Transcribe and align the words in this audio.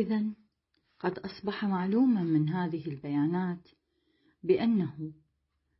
إذا 0.00 0.24
قد 1.00 1.18
أصبح 1.18 1.64
معلوما 1.64 2.22
من 2.22 2.48
هذه 2.48 2.86
البيانات 2.86 3.68
بأنه 4.42 5.12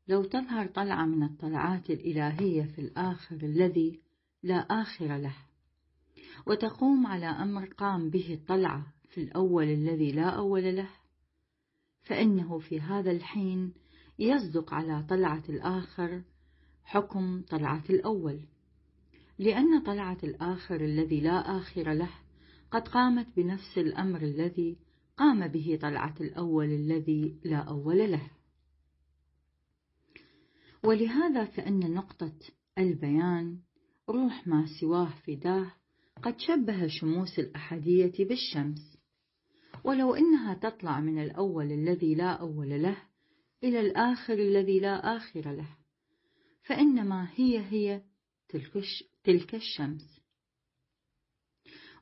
لو 0.09 0.25
تظهر 0.25 0.66
طلعة 0.66 1.07
من 1.07 1.23
الطلعات 1.23 1.91
الإلهية 1.91 2.62
في 2.62 2.80
الآخر 2.80 3.36
الذي 3.36 4.00
لا 4.43 4.57
آخر 4.57 5.17
له 5.17 5.35
وتقوم 6.46 7.07
على 7.07 7.27
أمر 7.27 7.64
قام 7.64 8.11
به 8.11 8.35
الطلعة 8.35 8.86
في 9.08 9.21
الأول 9.21 9.64
الذي 9.64 10.13
لا 10.13 10.29
أول 10.29 10.77
له 10.77 10.89
فإنه 12.02 12.58
في 12.58 12.80
هذا 12.80 13.11
الحين 13.11 13.72
يصدق 14.18 14.75
على 14.75 15.02
طلعة 15.08 15.43
الآخر 15.49 16.22
حكم 16.85 17.43
طلعة 17.43 17.85
الأول 17.91 18.41
لأن 19.39 19.82
طلعة 19.82 20.18
الآخر 20.25 20.80
الذي 20.80 21.21
لا 21.21 21.58
آخر 21.58 21.93
له 21.93 22.11
قد 22.70 22.88
قامت 22.88 23.26
بنفس 23.36 23.79
الأمر 23.79 24.22
الذي 24.22 24.79
قام 25.16 25.48
به 25.48 25.79
طلعة 25.82 26.14
الأول 26.20 26.66
الذي 26.66 27.40
لا 27.44 27.56
أول 27.56 28.12
له. 28.12 28.30
ولهذا 30.84 31.44
فإن 31.44 31.94
نقطة 31.94 32.33
البيان 32.78 33.58
روح 34.08 34.46
ما 34.46 34.66
سواه 34.80 35.12
فداه 35.27 35.72
قد 36.22 36.38
شبه 36.38 36.86
شموس 36.86 37.38
الأحدية 37.38 38.12
بالشمس. 38.18 38.98
ولو 39.84 40.14
إنها 40.14 40.55
تطلع 40.55 41.00
من 41.00 41.22
الأول 41.22 41.72
الذي 41.72 42.14
لا 42.14 42.32
أول 42.32 42.82
له 42.82 42.96
إلى 43.64 43.80
الآخر 43.80 44.34
الذي 44.34 44.80
لا 44.80 45.16
آخر 45.16 45.52
له 45.52 45.77
فإنما 46.62 47.28
هي 47.34 47.58
هي 47.58 48.02
تلك 49.24 49.55
الشمس. 49.55 50.19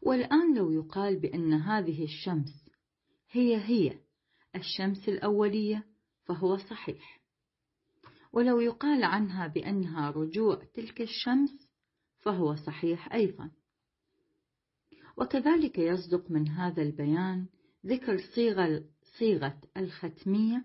والآن 0.09 0.55
لو 0.55 0.71
يقال 0.71 1.21
بأن 1.21 1.53
هذه 1.53 2.05
الشمس 2.05 2.71
هي 3.31 3.57
هي 3.57 3.99
الشمس 4.57 5.09
الأولية 5.09 5.87
فهو 6.25 6.57
صحيح. 6.57 7.21
ولو 8.33 8.61
يقال 8.61 9.05
عنها 9.05 9.47
بأنها 9.47 10.11
رجوع 10.11 10.63
تلك 10.75 11.01
الشمس 11.01 11.69
فهو 12.19 12.55
صحيح 12.55 13.13
أيضا. 13.13 13.51
وكذلك 15.17 15.79
يصدق 15.79 16.31
من 16.31 16.49
هذا 16.49 16.83
البيان 16.83 17.47
ذكر 17.87 18.19
صيغة, 18.35 18.85
صيغة 19.19 19.61
الختمية 19.77 20.65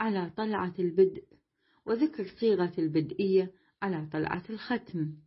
على 0.00 0.30
طلعة 0.36 0.74
البدء 0.78 1.24
وذكر 1.86 2.26
صيغة 2.40 2.72
البدئية 2.78 3.52
على 3.82 4.08
طلعة 4.12 4.42
الختم. 4.50 5.25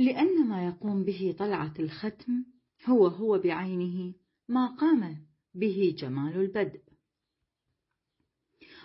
لأن 0.00 0.48
ما 0.48 0.66
يقوم 0.66 1.04
به 1.04 1.34
طلعة 1.38 1.74
الختم 1.78 2.44
هو 2.88 3.06
هو 3.06 3.38
بعينه 3.38 4.14
ما 4.48 4.66
قام 4.66 5.26
به 5.54 5.94
جمال 5.98 6.36
البدء. 6.36 6.80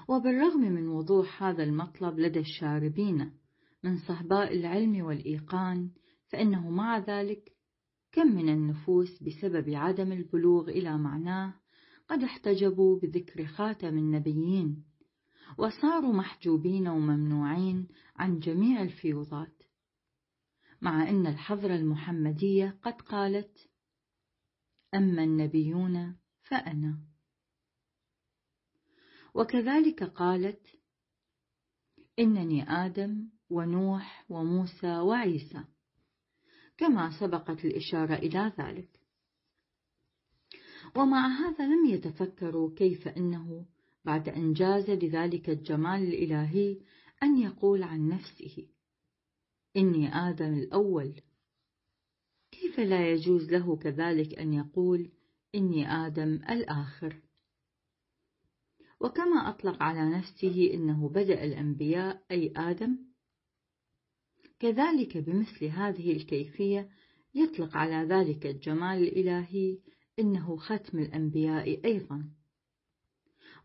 وبالرغم 0.10 0.62
من 0.62 0.88
وضوح 0.88 1.44
هذا 1.44 1.64
المطلب 1.64 2.20
لدى 2.20 2.40
الشاربين 2.40 3.32
من 3.84 3.98
صهباء 3.98 4.54
العلم 4.54 5.06
والإيقان 5.06 5.90
فإنه 6.28 6.70
مع 6.70 6.98
ذلك 6.98 7.52
كم 8.12 8.28
من 8.28 8.50
النفوس 8.50 9.24
بسبب 9.24 9.70
عدم 9.70 10.12
البلوغ 10.12 10.70
إلى 10.70 10.98
معناه 10.98 11.54
قد 12.08 12.24
احتجبوا 12.24 13.00
بذكر 13.00 13.46
خاتم 13.46 13.98
النبيين 13.98 14.84
وصاروا 15.58 16.14
محجوبين 16.14 16.88
وممنوعين 16.88 17.88
عن 18.16 18.40
جميع 18.40 18.82
الفيوضات. 18.82 19.65
مع 20.86 21.10
أن 21.10 21.28
الحضرة 21.28 21.76
المحمدية 21.76 22.80
قد 22.84 23.02
قالت 23.02 23.70
أما 24.96 25.24
النبيون 25.24 26.16
فأنا. 26.44 27.00
وكذلك 29.34 30.04
قالت 30.04 30.68
إنني 32.20 32.70
آدم 32.70 33.30
ونوح 33.50 34.26
وموسى 34.30 34.98
وعيسى 34.98 35.64
كما 36.78 37.20
سبقت 37.20 37.66
الإشارة 37.66 38.14
إلى 38.14 38.54
ذلك. 38.60 39.02
ومع 40.96 41.28
هذا 41.28 41.66
لم 41.66 41.86
يتفكروا 41.86 42.76
كيف 42.76 43.08
أنه 43.08 43.66
بعد 44.04 44.30
أن 44.30 44.54
جاز 44.54 44.90
لذلك 44.90 45.50
الجمال 45.50 46.04
الإلهي 46.04 46.80
أن 47.24 47.38
يقول 47.38 47.84
عن 47.84 48.08
نفسه. 48.08 48.75
إني 49.78 50.16
آدم 50.16 50.54
الأول. 50.54 51.22
كيف 52.52 52.80
لا 52.80 53.12
يجوز 53.12 53.52
له 53.52 53.76
كذلك 53.76 54.40
أن 54.40 54.54
يقول 54.54 55.12
إني 55.56 55.92
آدم 55.92 56.34
الآخر؟ 56.50 57.22
وكما 59.00 59.50
أطلق 59.50 59.84
على 59.84 60.18
نفسه 60.18 60.74
إنه 60.74 61.10
بدأ 61.10 61.44
الأنبياء 61.44 62.24
أي 62.32 62.54
آدم. 62.58 62.98
كذلك 64.60 65.18
بمثل 65.18 65.66
هذه 65.66 66.12
الكيفية 66.12 66.90
يطلق 67.36 67.78
على 67.78 67.96
ذلك 67.96 68.46
الجمال 68.46 69.04
الإلهي 69.04 69.78
إنه 70.20 70.58
ختم 70.58 71.00
الأنبياء 71.00 71.86
أيضا. 71.86 72.30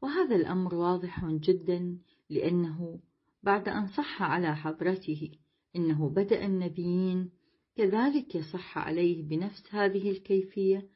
وهذا 0.02 0.36
الأمر 0.36 0.74
واضح 0.74 1.24
جدا 1.24 1.98
لأنه 2.30 3.00
بعد 3.42 3.68
أن 3.68 3.86
صح 3.86 4.22
على 4.22 4.56
حضرته 4.56 5.30
إنه 5.76 6.08
بدأ 6.08 6.44
النبيين 6.46 7.30
كذلك 7.76 8.34
يصح 8.34 8.78
عليه 8.78 9.22
بنفس 9.22 9.74
هذه 9.74 10.10
الكيفية 10.10 10.88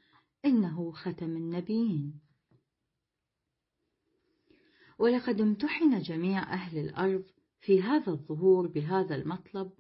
إنه 0.45 0.93
ختم 0.93 1.37
النبيين. 1.37 2.21
ولقد 4.99 5.41
امتحن 5.41 6.01
جميع 6.03 6.53
أهل 6.53 6.79
الأرض 6.79 7.25
في 7.61 7.83
هذا 7.83 8.13
الظهور 8.13 8.67
بهذا 8.67 9.15
المطلب 9.15 9.71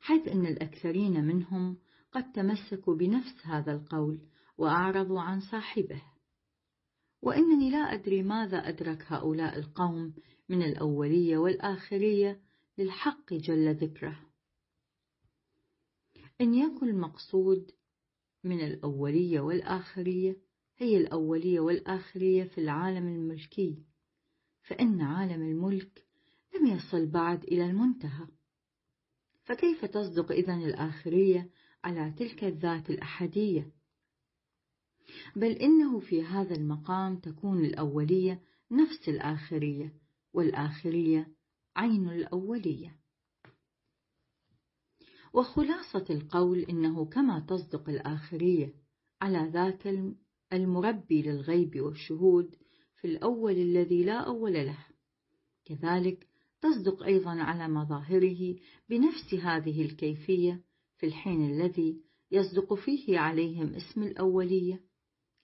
حيث 0.00 0.28
أن 0.28 0.46
الأكثرين 0.46 1.24
منهم 1.24 1.78
قد 2.12 2.32
تمسكوا 2.32 2.94
بنفس 2.94 3.46
هذا 3.46 3.72
القول 3.72 4.20
وأعرضوا 4.58 5.20
عن 5.20 5.40
صاحبه. 5.40 6.02
وإنني 7.22 7.70
لا 7.70 7.78
أدري 7.78 8.22
ماذا 8.22 8.68
أدرك 8.68 9.04
هؤلاء 9.06 9.58
القوم 9.58 10.14
من 10.48 10.62
الأولية 10.62 11.38
والآخرية 11.38 12.40
للحق 12.78 13.34
جل 13.34 13.74
ذكره. 13.74 14.31
إن 16.42 16.54
يكن 16.54 16.88
المقصود 16.88 17.70
من 18.44 18.60
الأولية 18.60 19.40
والآخرية 19.40 20.36
هي 20.76 20.96
الأولية 20.96 21.60
والآخرية 21.60 22.44
في 22.44 22.58
العالم 22.58 23.08
الملكي 23.08 23.82
فإن 24.62 25.00
عالم 25.00 25.42
الملك 25.42 26.06
لم 26.54 26.66
يصل 26.66 27.06
بعد 27.06 27.44
إلى 27.44 27.66
المنتهى. 27.66 28.26
فكيف 29.44 29.84
تصدق 29.84 30.32
إذن 30.32 30.62
الآخرية 30.62 31.50
على 31.84 32.14
تلك 32.18 32.44
الذات 32.44 32.90
الأحدية؟ 32.90 33.72
بل 35.36 35.50
إنه 35.50 36.00
في 36.00 36.22
هذا 36.22 36.54
المقام 36.54 37.16
تكون 37.16 37.64
الأولية 37.64 38.42
نفس 38.70 39.08
الآخرية 39.08 39.94
والآخرية 40.32 41.32
عين 41.76 42.08
الأولية. 42.08 43.01
وخلاصة 45.32 46.04
القول 46.10 46.58
إنه 46.58 47.04
كما 47.04 47.40
تصدق 47.40 47.88
الآخرية 47.88 48.74
على 49.22 49.50
ذاك 49.52 50.14
المربي 50.52 51.22
للغيب 51.22 51.80
والشهود 51.80 52.56
في 52.96 53.06
الأول 53.06 53.52
الذي 53.52 54.04
لا 54.04 54.20
أول 54.20 54.52
له. 54.52 54.86
كذلك 55.64 56.26
تصدق 56.60 57.02
أيضا 57.02 57.30
على 57.30 57.68
مظاهره 57.68 58.56
بنفس 58.88 59.34
هذه 59.34 59.82
الكيفية 59.82 60.64
في 60.96 61.06
الحين 61.06 61.50
الذي 61.50 62.00
يصدق 62.30 62.74
فيه 62.74 63.18
عليهم 63.18 63.74
اسم 63.74 64.02
الأولية. 64.02 64.82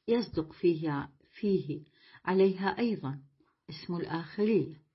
يصدق 0.09 0.53
فيه, 0.53 1.09
فيه 1.31 1.83
عليها 2.25 2.79
أيضا 2.79 3.23
اسم 3.71 3.97
الآخرية. 3.97 4.88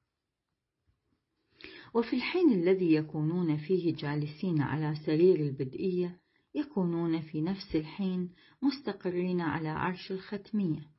وفي 1.94 2.16
الحين 2.16 2.52
الذي 2.52 2.94
يكونون 2.94 3.58
فيه 3.58 3.96
جالسين 3.96 4.62
على 4.62 4.96
سرير 5.06 5.40
البدئية 5.40 6.20
يكونون 6.56 7.22
في 7.22 7.42
نفس 7.42 7.76
الحين 7.76 8.30
مستقرين 8.62 9.42
على 9.42 9.70
عرش 9.70 10.12
الختمية. 10.12 10.90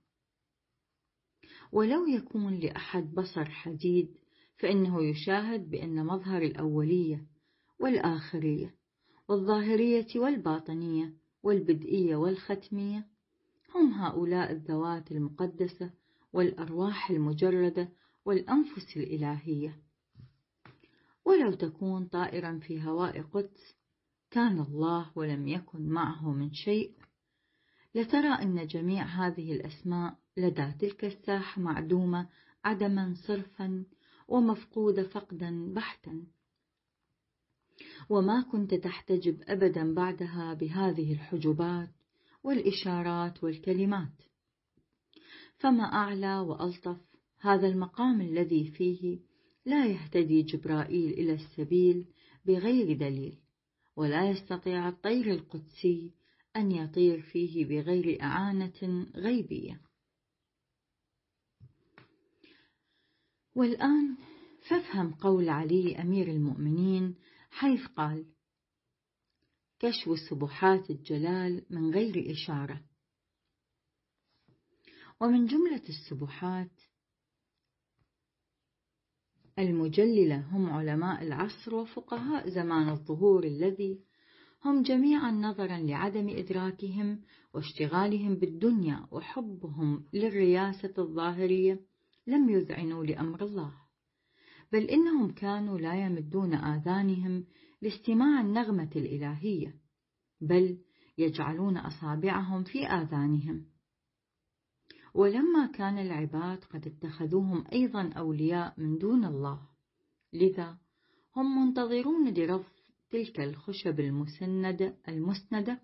ولو 1.73 2.07
يكون 2.07 2.55
لأحد 2.55 3.15
بصر 3.15 3.45
حديد 3.45 4.09
فإنه 4.59 5.05
يشاهد 5.05 5.71
بأن 5.71 6.07
مظهر 6.07 6.43
الأولية 6.43 7.27
والآخرية 7.81 8.75
والظاهرية 9.29 10.07
والباطنية 10.17 11.15
والبدئية 11.43 12.17
والختمية 12.17 13.07
هم 13.75 13.93
هؤلاء 13.93 14.53
الذوات 14.53 15.13
المقدسة 15.13 15.91
والأرواح 16.33 17.11
المجردة 17.11 17.89
والأنفس 18.25 18.97
الإلهية. 18.97 19.84
ولو 21.25 21.55
تكون 21.55 22.07
طائرا 22.07 22.59
في 22.59 22.83
هواء 22.83 23.23
قدس. 23.23 23.75
كان 24.31 24.61
الله 24.61 25.11
ولم 25.15 25.49
يكن 25.49 25.89
معه 25.89 26.33
من 26.33 26.53
شيء. 26.53 26.95
لترى 27.95 28.29
أن 28.29 28.67
جميع 28.67 29.05
هذه 29.05 29.53
الأسماء 29.53 30.19
لدى 30.37 30.73
تلك 30.81 31.05
الساحة 31.05 31.63
معدومة 31.63 32.29
عدما 32.65 33.15
صرفا 33.27 33.85
ومفقودة 34.29 35.03
فقدا 35.03 35.73
بحتا؟ 35.73 36.27
وما 38.11 38.43
كنت 38.43 38.75
تحتجب 38.75 39.43
أبدا 39.43 39.95
بعدها 39.95 40.55
بهذه 40.55 41.13
الحجبات 41.13 41.91
والإشارات 42.45 43.45
والكلمات. 43.45 44.23
فما 45.57 45.85
أعلى 45.85 46.39
وألطف 46.39 47.01
هذا 47.41 47.67
المقام 47.67 48.21
الذي 48.21 48.71
فيه 48.71 49.19
لا 49.65 49.87
يهتدي 49.87 50.43
جبرائيل 50.43 51.13
إلى 51.13 51.33
السبيل 51.33 52.07
بغير 52.45 52.97
دليل 52.97 53.39
ولا 53.97 54.31
يستطيع 54.31 54.89
الطير 54.89 55.31
القدسي 55.31 56.15
أن 56.57 56.73
يطير 56.73 57.23
فيه 57.23 57.65
بغير 57.65 58.23
إعانة 58.23 59.07
غيبية. 59.15 59.81
والآن 63.55 64.17
فافهم 64.69 65.15
قول 65.15 65.49
علي 65.49 66.01
أمير 66.01 66.31
المؤمنين 66.31 67.15
حيث 67.51 67.87
قال 67.87 68.27
كشف 69.79 70.19
سبحات 70.31 70.91
الجلال 70.91 71.67
من 71.71 71.95
غير 71.95 72.33
إشارة. 72.33 72.85
ومن 75.21 75.47
جملة 75.47 75.83
السبحات 75.89 76.74
المجللة 79.59 80.41
هم 80.57 80.71
علماء 80.71 81.23
العصر 81.23 81.75
وفقهاء 81.75 82.49
زمان 82.49 82.89
الظهور 82.89 83.45
الذي 83.45 84.01
هم 84.65 84.83
جميعا 84.83 85.31
نظرا 85.31 85.79
لعدم 85.79 86.29
إدراكهم 86.29 87.21
واشتغالهم 87.55 88.35
بالدنيا 88.35 89.07
وحبهم 89.11 90.05
للرياسة 90.13 90.95
الظاهرية 90.99 91.81
لم 92.27 92.51
يذعنوا 92.51 93.05
لأمر 93.05 93.43
الله. 93.43 93.73
بل 94.73 94.85
إنهم 94.85 95.31
كانوا 95.31 95.79
لا 95.79 96.07
يمدون 96.07 96.55
آذانهم 96.55 97.45
لاستماع 97.83 98.41
النغمة 98.41 98.91
الإلهية 98.97 99.75
بل 100.41 100.79
يجعلون 101.19 101.77
أصابعهم 101.77 102.65
في 102.65 102.87
آذانهم. 102.87 103.74
ولما 105.15 105.67
كان 105.67 105.99
العباد 105.99 106.65
قد 106.65 106.87
اتخذوهم 106.87 107.65
أيضا 107.73 108.13
أولياء 108.13 108.75
من 108.81 108.99
دون 108.99 109.25
الله. 109.25 109.69
لذا 110.33 110.79
هم 111.37 111.67
منتظرون 111.67 112.35
لرفض 112.35 112.73
تلك 113.11 113.41
الخشب 113.41 114.01
المسندة 114.01 114.97
المسندة 115.09 115.81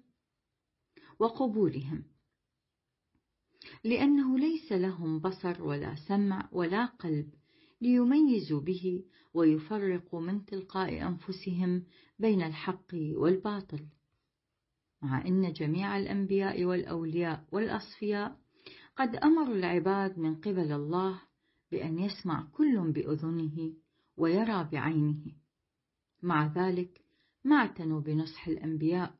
وقبولهم 1.18 2.04
لأنه 3.84 4.38
ليس 4.38 4.72
لهم 4.72 5.18
بصر 5.18 5.62
ولا 5.62 5.94
سمع 5.94 6.48
ولا 6.52 6.84
قلب 6.84 7.34
ليميزوا 7.80 8.60
به 8.60 9.04
ويفرقوا 9.34 10.20
من 10.20 10.44
تلقاء 10.44 11.02
أنفسهم 11.08 11.84
بين 12.18 12.42
الحق 12.42 12.94
والباطل. 12.94 13.86
مع 15.02 15.26
أن 15.26 15.52
جميع 15.52 15.98
الأنبياء 15.98 16.64
والأولياء 16.64 17.44
والأصفياء 17.52 18.40
قد 19.00 19.16
أمروا 19.16 19.54
العباد 19.54 20.18
من 20.18 20.34
قبل 20.34 20.72
الله 20.72 21.22
بأن 21.72 21.98
يسمع 21.98 22.48
كل 22.52 22.92
بأذنه 22.92 23.72
ويرى 24.16 24.68
بعينه. 24.72 25.24
مع 26.22 26.46
ذلك 26.46 27.04
ما 27.44 27.56
اعتنوا 27.56 28.00
بنصح 28.00 28.48
الأنبياء 28.48 29.14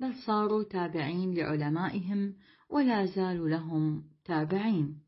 بل 0.00 0.14
صاروا 0.26 0.62
تابعين 0.62 1.34
لعلمائهم 1.34 2.36
ولا 2.68 3.06
زالوا 3.06 3.48
لهم 3.48 4.10
تابعين. 4.24 5.02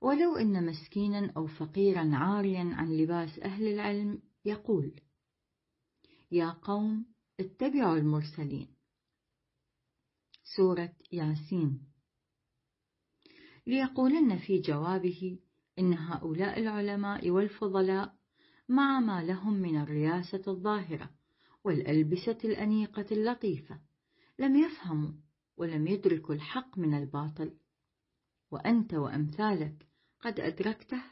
ولو 0.00 0.36
أن 0.36 0.66
مسكينا 0.66 1.32
أو 1.36 1.46
فقيرا 1.46 2.16
عاريا 2.16 2.70
عن 2.74 2.96
لباس 2.96 3.38
أهل 3.38 3.66
العلم 3.66 4.22
يقول 4.44 5.00
يا 6.30 6.50
قوم 6.50 7.06
اتبعوا 7.40 7.96
المرسلين. 7.96 8.68
سورة 10.56 10.92
ياسين. 11.12 11.87
ليقولن 13.68 14.38
في 14.38 14.58
جوابه 14.58 15.38
إن 15.78 15.92
هؤلاء 15.92 16.60
العلماء 16.60 17.30
والفضلاء 17.30 18.14
مع 18.68 19.00
ما 19.00 19.22
لهم 19.24 19.52
من 19.52 19.80
الرياسة 19.80 20.42
الظاهرة 20.48 21.10
والألبسة 21.64 22.38
الأنيقة 22.44 23.06
اللطيفة 23.12 23.80
لم 24.38 24.56
يفهموا 24.56 25.12
ولم 25.56 25.86
يدركوا 25.86 26.34
الحق 26.34 26.78
من 26.78 26.94
الباطل. 26.94 27.56
وأنت 28.50 28.94
وأمثالك 28.94 29.86
قد 30.20 30.40
أدركته 30.40 31.02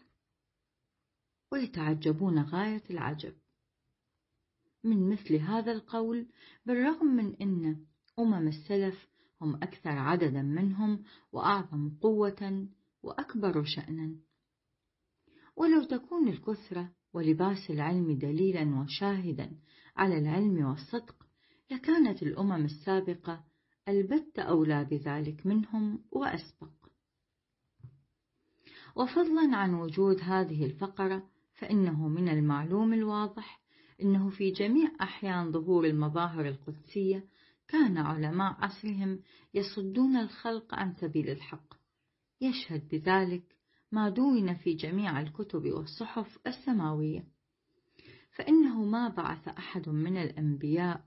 ويتعجبون 1.52 2.43
غاية 2.43 2.82
العجب. 2.91 3.35
من 4.85 5.11
مثل 5.11 5.35
هذا 5.35 5.73
القول 5.73 6.26
بالرغم 6.67 7.06
من 7.06 7.37
أن 7.43 7.85
أمم 8.19 8.49
السلف 8.49 9.09
هم 9.41 9.55
أكثر 9.55 9.91
عددا 9.91 10.43
منهم 10.43 11.03
وأعظم 11.33 11.91
قوة 12.00 12.69
وأكبر 13.03 13.65
شأنا. 13.65 14.17
ولو 15.56 15.85
تكون 15.85 16.29
الكثرة 16.29 16.93
ولباس 17.12 17.71
العلم 17.71 18.19
دليلا 18.19 18.81
وشاهدا 18.81 19.50
على 19.97 20.19
العلم 20.19 20.65
والصدق 20.65 21.27
لكانت 21.71 22.23
الأمم 22.23 22.65
السابقة 22.65 23.44
البت 23.88 24.38
أولى 24.38 24.85
بذلك 24.85 25.47
منهم 25.47 26.05
وأسبق. 26.11 26.73
وفضلا 28.97 29.56
عن 29.56 29.75
وجود 29.75 30.21
هذه 30.21 30.65
الفقرة 30.65 31.29
فإنه 31.55 32.09
من 32.09 32.29
المعلوم 32.29 32.93
الواضح 32.93 33.61
أنه 34.03 34.31
في 34.31 34.50
جميع 34.50 34.90
أحيان 35.00 35.52
ظهور 35.52 35.85
المظاهر 35.85 36.49
القدسية 36.49 37.25
كان 37.68 37.99
علماء 37.99 38.56
عصرهم 38.64 39.20
يصدون 39.54 40.16
الخلق 40.16 40.75
عن 40.75 40.94
سبيل 40.94 41.30
الحق. 41.30 41.75
يشهد 42.40 42.88
بذلك 42.88 43.56
ما 43.92 44.08
دون 44.08 44.54
في 44.54 44.75
جميع 44.75 45.20
الكتب 45.20 45.73
والصحف 45.73 46.38
السماوية. 46.46 47.26
فإنه 48.37 48.85
ما 48.85 49.08
بعث 49.08 49.49
أحد 49.49 49.88
من 49.88 50.16
الأنبياء 50.16 51.04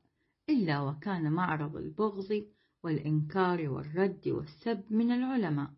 إلا 0.50 0.82
وكان 0.82 1.32
معرض 1.32 1.76
البغض 1.76 2.46
والإنكار 2.84 3.70
والرد 3.70 4.28
والسب 4.28 4.94
من 4.94 5.12
العلماء. 5.12 5.74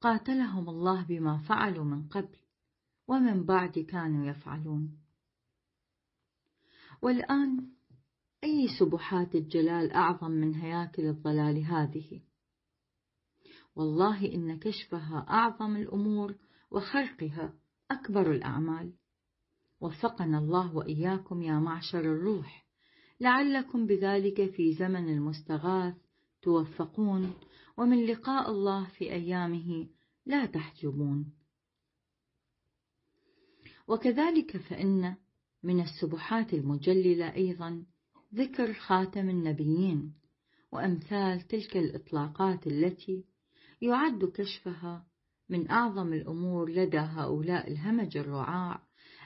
قاتلهم 0.00 0.68
الله 0.68 1.02
بما 1.02 1.38
فعلوا 1.38 1.84
من 1.84 2.08
قبل 2.08 2.38
ومن 3.08 3.44
بعد 3.44 3.78
كانوا 3.78 4.26
يفعلون. 4.26 4.98
والآن 7.02 7.77
أي 8.44 8.68
سبحات 8.78 9.34
الجلال 9.34 9.92
أعظم 9.92 10.30
من 10.30 10.54
هياكل 10.54 11.06
الضلال 11.06 11.64
هذه؟ 11.64 12.20
والله 13.76 14.34
إن 14.34 14.58
كشفها 14.58 15.26
أعظم 15.28 15.76
الأمور 15.76 16.34
وخرقها 16.70 17.54
أكبر 17.90 18.32
الأعمال. 18.32 18.92
وفقنا 19.80 20.38
الله 20.38 20.76
وإياكم 20.76 21.42
يا 21.42 21.58
معشر 21.58 22.00
الروح. 22.00 22.66
لعلكم 23.20 23.86
بذلك 23.86 24.50
في 24.50 24.74
زمن 24.74 25.08
المستغاث 25.08 25.94
توفقون 26.42 27.34
ومن 27.76 28.06
لقاء 28.06 28.50
الله 28.50 28.88
في 28.88 29.12
أيامه 29.12 29.88
لا 30.26 30.46
تحجبون. 30.46 31.32
وكذلك 33.88 34.56
فإن 34.56 35.16
من 35.62 35.80
السبحات 35.80 36.54
المجللة 36.54 37.34
أيضا 37.34 37.84
ذكر 38.34 38.72
خاتم 38.72 39.30
النبيين 39.30 40.14
وأمثال 40.72 41.40
تلك 41.40 41.76
الإطلاقات 41.76 42.66
التي 42.66 43.24
يعد 43.80 44.24
كشفها 44.24 45.06
من 45.48 45.70
أعظم 45.70 46.12
الأمور 46.12 46.70
لدى 46.70 46.98
هؤلاء 46.98 47.70
الهمج 47.70 48.16
الرعاع 48.16 48.82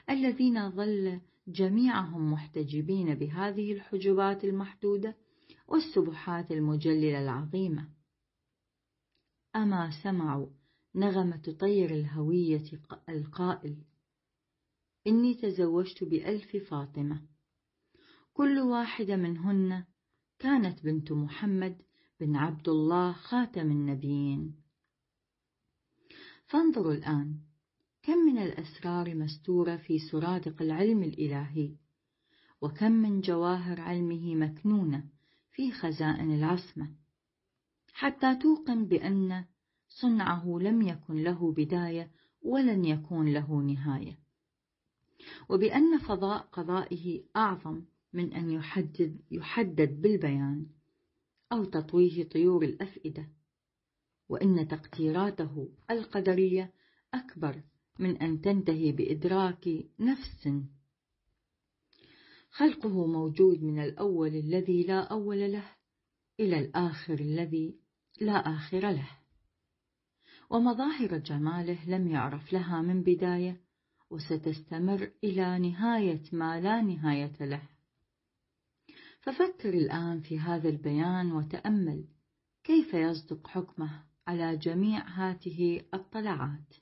الذين 0.09 0.71
ظل 0.71 1.21
جميعهم 1.47 2.31
محتجبين 2.31 3.15
بهذه 3.15 3.73
الحجبات 3.73 4.43
المحدودة 4.43 5.15
والسبحات 5.67 6.51
المجللة 6.51 7.21
العظيمة. 7.21 7.89
أما 9.55 9.91
سمعوا 10.03 10.47
نغمة 10.95 11.55
طير 11.59 11.91
الهوية 11.91 12.63
القائل 13.09 13.83
إني 15.07 15.33
تزوجت 15.33 16.03
بألف 16.03 16.57
فاطمة 16.69 17.32
كل 18.33 18.59
واحدة 18.59 19.15
منهن 19.15 19.83
كانت 20.39 20.83
بنت 20.83 21.11
محمد 21.11 21.81
بن 22.19 22.35
عبد 22.35 22.69
الله 22.69 23.13
خاتم 23.13 23.71
النبيين. 23.71 24.55
فانظروا 26.47 26.93
الآن 26.93 27.37
كم 28.03 28.17
من 28.17 28.37
الأسرار 28.37 29.15
مستورة 29.15 29.75
في 29.75 29.99
سرادق 29.99 30.61
العلم 30.61 31.03
الإلهي 31.03 31.75
وكم 32.61 32.91
من 32.91 33.21
جواهر 33.21 33.81
علمه 33.81 34.35
مكنونة 34.35 35.09
في 35.51 35.71
خزائن 35.71 36.35
العصمة 36.35 36.95
حتى 37.93 38.35
توقن 38.35 38.85
بأن 38.85 39.45
صنعه 39.89 40.57
لم 40.61 40.81
يكن 40.81 41.15
له 41.23 41.53
بداية 41.53 42.11
ولن 42.41 42.85
يكون 42.85 43.33
له 43.33 43.61
نهاية 43.61 44.19
وبأن 45.49 45.97
فضاء 45.97 46.41
قضائه 46.51 47.23
أعظم 47.35 47.81
من 48.13 48.33
أن 48.33 48.51
يحدد, 48.51 49.21
يحدد 49.31 50.01
بالبيان 50.01 50.65
أو 51.51 51.63
تطويه 51.63 52.23
طيور 52.23 52.63
الأفئدة 52.63 53.29
وإن 54.29 54.67
تقديراته 54.67 55.69
القدرية 55.91 56.73
أكبر 57.13 57.63
من 57.99 58.17
أن 58.17 58.41
تنتهي 58.41 58.91
بإدراك 58.91 59.69
نفس. 59.99 60.49
خلقه 62.49 63.05
موجود 63.07 63.63
من 63.63 63.79
الأول 63.79 64.35
الذي 64.35 64.83
لا 64.83 64.99
أول 64.99 65.51
له 65.51 65.65
إلى 66.39 66.59
الآخر 66.59 67.13
الذي 67.13 67.79
لا 68.21 68.33
آخر 68.33 68.89
له. 68.89 69.09
ومظاهر 70.49 71.17
جماله 71.17 71.89
لم 71.89 72.07
يعرف 72.07 72.53
لها 72.53 72.81
من 72.81 73.03
بداية 73.03 73.61
وستستمر 74.09 75.11
إلى 75.23 75.59
نهاية 75.59 76.23
ما 76.31 76.61
لا 76.61 76.81
نهاية 76.81 77.45
له. 77.45 77.72
ففكر 79.23 79.69
الآن 79.69 80.21
في 80.21 80.39
هذا 80.39 80.69
البيان 80.69 81.31
وتأمل 81.31 82.07
كيف 82.63 82.93
يصدق 82.93 83.47
حكمه 83.47 84.03
على 84.27 84.57
جميع 84.57 85.07
هاته 85.07 85.81
الطلعات. 85.93 86.75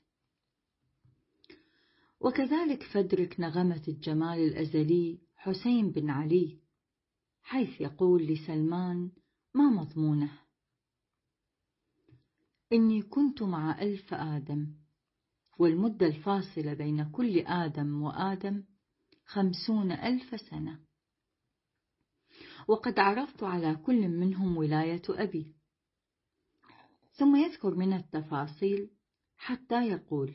وكذلك 2.20 2.82
فادرك 2.82 3.40
نغمة 3.40 3.82
الجمال 3.88 4.38
الأزلي 4.38 5.18
حسين 5.36 5.90
بن 5.90 6.10
علي 6.10 6.58
حيث 7.42 7.80
يقول 7.80 8.26
لسلمان 8.26 9.10
ما 9.54 9.70
مضمونه؟ 9.70 10.38
إني 12.72 13.02
كنت 13.02 13.42
مع 13.42 13.82
ألف 13.82 14.14
آدم 14.14 14.66
والمدة 15.58 16.06
الفاصلة 16.06 16.74
بين 16.74 17.10
كل 17.10 17.38
آدم 17.38 18.02
وآدم 18.02 18.64
خمسون 19.24 19.92
ألف 19.92 20.40
سنة. 20.40 20.91
وقد 22.68 22.98
عرفت 22.98 23.42
على 23.42 23.74
كل 23.74 24.08
منهم 24.08 24.56
ولاية 24.56 25.02
أبي. 25.08 25.54
ثم 27.12 27.36
يذكر 27.36 27.74
من 27.74 27.92
التفاصيل 27.92 28.90
حتى 29.36 29.88
يقول 29.88 30.34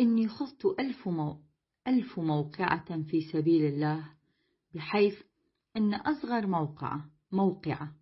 إني 0.00 0.28
خضت 0.28 0.66
ألف, 0.80 1.08
مو... 1.08 1.42
ألف 1.88 2.20
موقعة 2.20 3.02
في 3.02 3.20
سبيل 3.20 3.64
الله 3.64 4.14
بحيث 4.74 5.22
أن 5.76 5.94
أصغر 5.94 6.46
موقعة 6.46 7.10
موقعة 7.32 7.94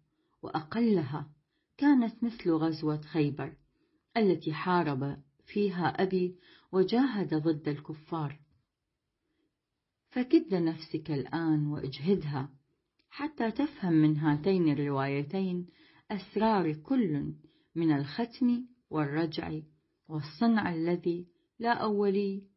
وأقلها 0.42 1.30
كانت 1.76 2.24
مثل 2.24 2.50
غزوة 2.50 3.00
خيبر 3.00 3.56
التي 4.16 4.52
حارب 4.52 5.22
فيها 5.46 6.02
أبي 6.02 6.38
وجاهد 6.72 7.34
ضد 7.34 7.68
الكفار. 7.68 8.40
فكد 10.18 10.54
نفسك 10.54 11.10
الآن 11.10 11.66
واجهدها 11.66 12.50
حتى 13.10 13.50
تفهم 13.50 13.92
من 13.92 14.16
هاتين 14.16 14.68
الروايتين 14.68 15.66
أسرار 16.10 16.72
كل 16.72 17.34
من 17.74 17.92
الختم 17.92 18.66
والرجع 18.90 19.60
والصنع 20.08 20.74
الذي 20.74 21.28
لا 21.58 21.72
أولي 21.72 22.48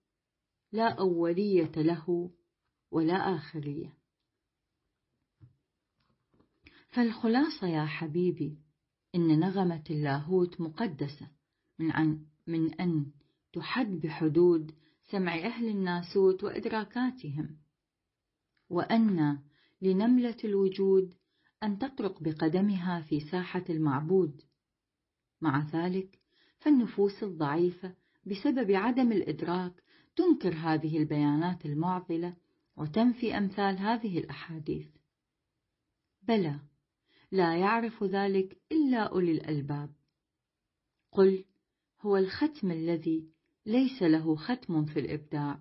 لا 0.71 0.89
أولية 0.89 1.71
له 1.75 2.31
ولا 2.91 3.35
آخرية. 3.35 3.97
فالخلاصة 6.89 7.67
يا 7.67 7.85
حبيبي 7.85 8.57
إن 9.15 9.39
نغمة 9.39 9.83
اللاهوت 9.89 10.61
مقدسة 10.61 11.27
من, 11.79 11.91
عن 11.91 12.25
من 12.47 12.73
أن 12.73 13.11
تحد 13.53 13.87
بحدود 13.87 14.71
سمع 15.11 15.35
أهل 15.35 15.69
الناسوت 15.69 16.43
وإدراكاتهم. 16.43 17.57
وأن 18.69 19.39
لنملة 19.81 20.37
الوجود 20.43 21.13
أن 21.63 21.79
تطرق 21.79 22.23
بقدمها 22.23 23.01
في 23.01 23.19
ساحة 23.19 23.63
المعبود. 23.69 24.41
مع 25.41 25.69
ذلك 25.73 26.19
فالنفوس 26.59 27.23
الضعيفة 27.23 27.95
بسبب 28.25 28.71
عدم 28.71 29.11
الإدراك 29.11 29.83
تنكر 30.15 30.53
هذه 30.53 30.97
البيانات 30.97 31.65
المعضلة 31.65 32.35
وتنفي 32.77 33.37
أمثال 33.37 33.77
هذه 33.77 34.19
الأحاديث. 34.19 34.87
بلى 36.21 36.59
لا 37.31 37.57
يعرف 37.57 38.03
ذلك 38.03 38.61
إلا 38.71 39.03
أولي 39.03 39.31
الألباب. 39.31 39.93
قل 41.11 41.45
هو 42.01 42.17
الختم 42.17 42.71
الذي 42.71 43.31
ليس 43.65 44.03
له 44.03 44.35
ختم 44.35 44.85
في 44.85 44.99
الإبداع 44.99 45.59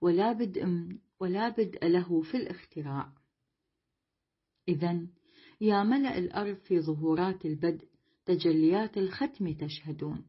ولا 0.00 0.32
بدء 0.32 0.88
ولا 1.20 1.48
بدء 1.48 1.86
له 1.86 2.22
في 2.22 2.36
الاختراع. 2.36 3.12
إذا 4.68 5.06
يا 5.60 5.82
ملأ 5.82 6.18
الأرض 6.18 6.56
في 6.56 6.80
ظهورات 6.80 7.46
البدء 7.46 7.88
تجليات 8.24 8.98
الختم 8.98 9.52
تشهدون. 9.52 10.26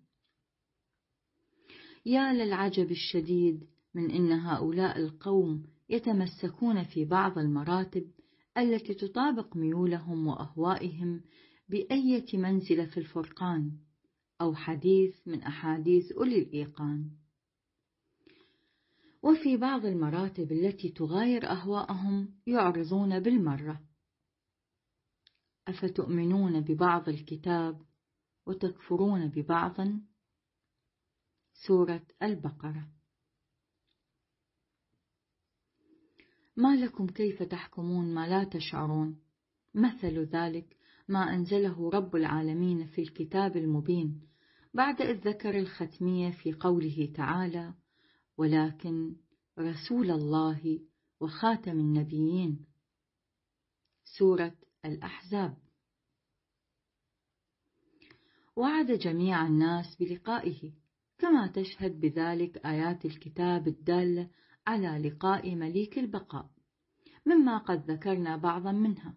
يا 2.05 2.33
للعجب 2.33 2.91
الشديد 2.91 3.67
من 3.93 4.11
إن 4.11 4.31
هؤلاء 4.31 4.99
القوم 4.99 5.63
يتمسكون 5.89 6.83
في 6.83 7.05
بعض 7.05 7.37
المراتب 7.37 8.11
التي 8.57 8.93
تطابق 8.93 9.57
ميولهم 9.57 10.27
وأهوائهم 10.27 11.21
بأية 11.69 12.25
منزلة 12.33 12.85
في 12.85 12.97
الفرقان. 12.97 13.71
أو 14.41 14.55
حديث 14.55 15.27
من 15.27 15.43
أحاديث 15.43 16.11
أولي 16.11 16.39
الإيقان. 16.39 17.11
وفي 19.23 19.57
بعض 19.57 19.85
المراتب 19.85 20.51
التي 20.51 20.89
تغاير 20.89 21.49
أهواءهم 21.49 22.39
يعرضون 22.47 23.19
بالمرة. 23.19 23.81
أفتؤمنون 25.67 26.61
ببعض 26.61 27.09
الكتاب 27.09 27.81
وتكفرون 28.45 29.27
ببعض؟ 29.27 29.75
سورة 31.53 32.07
البقرة. 32.23 32.91
ما 36.55 36.75
لكم 36.75 37.07
كيف 37.07 37.43
تحكمون 37.43 38.13
ما 38.13 38.27
لا 38.27 38.43
تشعرون؟ 38.43 39.21
مثل 39.73 40.19
ذلك 40.19 40.76
ما 41.07 41.33
أنزله 41.33 41.89
رب 41.89 42.15
العالمين 42.15 42.87
في 42.87 43.01
الكتاب 43.01 43.57
المبين 43.57 44.21
بعد 44.73 45.01
إذ 45.01 45.27
ذكر 45.27 45.59
الختمية 45.59 46.31
في 46.31 46.53
قوله 46.53 47.13
تعالى 47.15 47.73
ولكن 48.37 49.15
رسول 49.59 50.11
الله 50.11 50.79
وخاتم 51.19 51.79
النبيين 51.79 52.65
سورة 54.03 54.55
الأحزاب. 54.85 55.57
وعد 58.55 58.91
جميع 58.91 59.47
الناس 59.47 59.95
بلقائه 59.99 60.73
كما 61.17 61.47
تشهد 61.47 61.99
بذلك 61.99 62.57
آيات 62.65 63.05
الكتاب 63.05 63.67
الدالة 63.67 64.29
على 64.67 65.09
لقاء 65.09 65.55
مليك 65.55 65.99
البقاء 65.99 66.49
مما 67.25 67.57
قد 67.57 67.91
ذكرنا 67.91 68.37
بعضا 68.37 68.71
منها. 68.71 69.15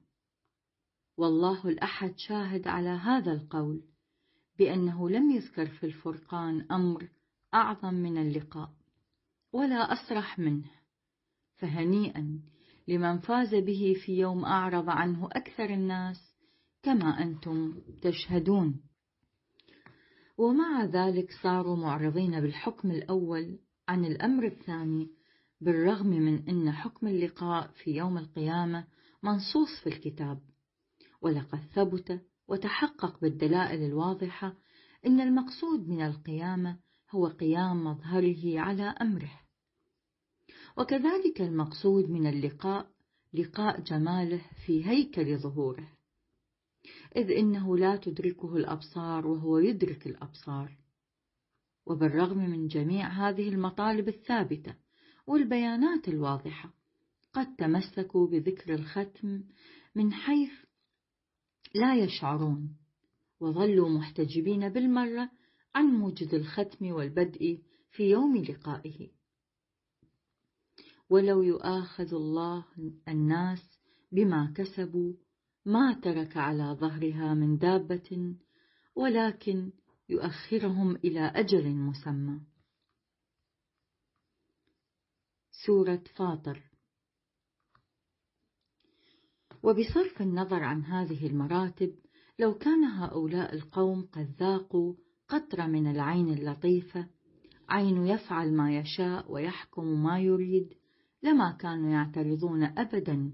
والله 1.21 1.69
الأحد 1.69 2.15
شاهد 2.17 2.69
على 2.69 2.89
هذا 2.89 3.33
القول 3.33 3.83
بأنه 4.59 5.11
لم 5.11 5.31
يذكر 5.31 5.67
في 5.67 5.87
الفرقان 5.87 6.67
أمر 6.73 7.09
أعظم 7.55 7.95
من 7.95 8.19
اللقاء 8.19 8.71
ولا 9.53 9.93
أصرح 9.93 10.39
منه 10.39 10.71
فهنيئا 11.57 12.41
لمن 12.89 13.19
فاز 13.19 13.55
به 13.55 13.97
في 14.05 14.19
يوم 14.19 14.45
أعرض 14.45 14.91
عنه 14.91 15.29
أكثر 15.33 15.65
الناس 15.65 16.35
كما 16.83 17.23
أنتم 17.23 17.81
تشهدون. 18.03 18.81
ومع 20.39 20.85
ذلك 20.85 21.31
صاروا 21.43 21.77
معرضين 21.77 22.41
بالحكم 22.41 22.91
الأول 22.91 23.59
عن 23.89 24.05
الأمر 24.05 24.47
الثاني 24.47 25.11
بالرغم 25.61 26.07
من 26.07 26.49
أن 26.49 26.73
حكم 26.73 27.07
اللقاء 27.07 27.67
في 27.67 27.91
يوم 27.91 28.19
القيامة 28.19 28.85
منصوص 29.23 29.81
في 29.83 29.89
الكتاب. 29.89 30.50
ولقد 31.21 31.59
ثبت 31.75 32.21
وتحقق 32.49 33.21
بالدلائل 33.21 33.83
الواضحة 33.83 34.57
أن 35.07 35.21
المقصود 35.21 35.89
من 35.89 36.03
القيامة 36.03 36.79
هو 37.11 37.27
قيام 37.27 37.85
مظهره 37.85 38.61
على 38.61 38.83
أمره. 38.83 39.41
وكذلك 40.77 41.41
المقصود 41.41 42.11
من 42.11 42.27
اللقاء 42.27 42.91
لقاء 43.35 43.81
جماله 43.81 44.43
في 44.67 44.87
هيكل 44.87 45.39
ظهوره 45.39 45.89
إذ 47.17 47.31
إنه 47.31 47.77
لا 47.77 47.97
تدركه 47.97 48.57
الأبصار 48.57 49.27
وهو 49.27 49.59
يدرك 49.59 50.07
الأبصار. 50.07 50.77
وبالرغم 51.87 52.39
من 52.39 52.67
جميع 52.67 53.09
هذه 53.09 53.49
المطالب 53.49 54.09
الثابتة 54.09 54.75
والبيانات 55.27 56.09
الواضحة 56.09 56.75
قد 57.33 57.57
تمسكوا 57.57 58.27
بذكر 58.27 58.75
الختم 58.75 59.43
من 59.95 60.13
حيث 60.13 60.53
لا 61.75 61.97
يشعرون 61.97 62.77
وظلوا 63.41 63.89
محتجبين 63.89 64.69
بالمرة 64.69 65.31
عن 65.75 65.85
موجد 65.85 66.35
الختم 66.35 66.93
والبدء 66.93 67.63
في 67.91 68.11
يوم 68.11 68.37
لقائه. 68.37 69.11
ولو 71.11 71.43
يؤاخذ 71.43 72.15
الله 72.15 72.65
الناس 73.09 73.79
بما 74.13 74.53
كسبوا 74.57 75.13
ما 75.65 76.01
ترك 76.01 76.37
على 76.37 76.77
ظهرها 76.81 77.35
من 77.35 77.59
دابة 77.59 78.37
ولكن 78.95 79.73
يؤخرهم 80.09 80.97
إلى 80.97 81.21
أجل 81.21 81.71
مسمى. 81.71 82.41
سورة 85.67 86.03
فاطر 86.17 86.70
وبصرف 89.71 90.23
النظر 90.23 90.63
عن 90.63 90.85
هذه 90.85 91.27
المراتب 91.27 91.95
لو 92.39 92.55
كان 92.55 92.85
هؤلاء 92.85 93.55
القوم 93.55 94.09
قد 94.13 94.35
ذاقوا 94.41 94.95
قطرة 95.29 95.67
من 95.67 95.91
العين 95.91 96.29
اللطيفة 96.29 97.07
عين 97.69 98.07
يفعل 98.07 98.53
ما 98.53 98.77
يشاء 98.77 99.33
ويحكم 99.33 100.03
ما 100.03 100.21
يريد 100.21 100.75
لما 101.23 101.53
كانوا 101.53 101.91
يعترضون 101.91 102.63
أبدا 102.63 103.33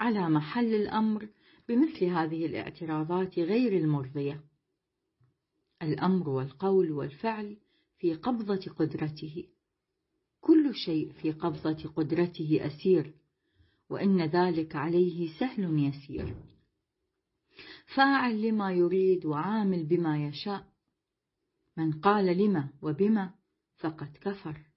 على 0.00 0.28
محل 0.28 0.74
الأمر 0.74 1.28
بمثل 1.68 2.04
هذه 2.04 2.46
الاعتراضات 2.46 3.38
غير 3.38 3.76
المرضية. 3.76 4.44
الأمر 5.82 6.28
والقول 6.28 6.92
والفعل 6.92 7.56
في 7.98 8.14
قبضة 8.14 8.72
قدرته. 8.78 9.44
كل 10.40 10.74
شيء 10.74 11.12
في 11.12 11.32
قبضة 11.32 11.88
قدرته 11.96 12.58
أسير. 12.66 13.17
وإن 13.90 14.22
ذلك 14.22 14.76
عليه 14.76 15.38
سهل 15.38 15.78
يسير. 15.78 16.36
فاعل 17.94 18.42
لما 18.42 18.72
يريد 18.72 19.26
وعامل 19.26 19.86
بما 19.86 20.26
يشاء. 20.26 20.66
من 21.76 21.92
قال 21.92 22.38
لما 22.38 22.68
وبما 22.82 23.34
فقد 23.76 24.16
كفر. 24.20 24.68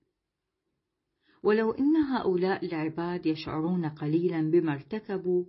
ولو 1.43 1.71
إن 1.71 1.95
هؤلاء 1.95 2.65
العباد 2.65 3.25
يشعرون 3.25 3.85
قليلا 3.85 4.51
بما 4.51 4.73
ارتكبوا 4.73 5.45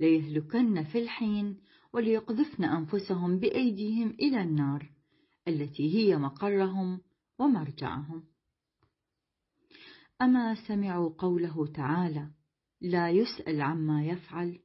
ليهلكن 0.00 0.84
في 0.84 0.98
الحين 0.98 1.60
وليقذفن 1.92 2.64
أنفسهم 2.64 3.38
بأيديهم 3.38 4.08
إلى 4.10 4.42
النار 4.42 4.90
التي 5.48 5.96
هي 5.96 6.16
مقرهم 6.16 7.00
ومرجعهم. 7.38 8.24
أما 10.22 10.54
سمعوا 10.68 11.10
قوله 11.18 11.66
تعالى 11.66 12.30
لا 12.80 13.10
يسأل 13.10 13.60
عما 13.60 14.06
يفعل. 14.06 14.58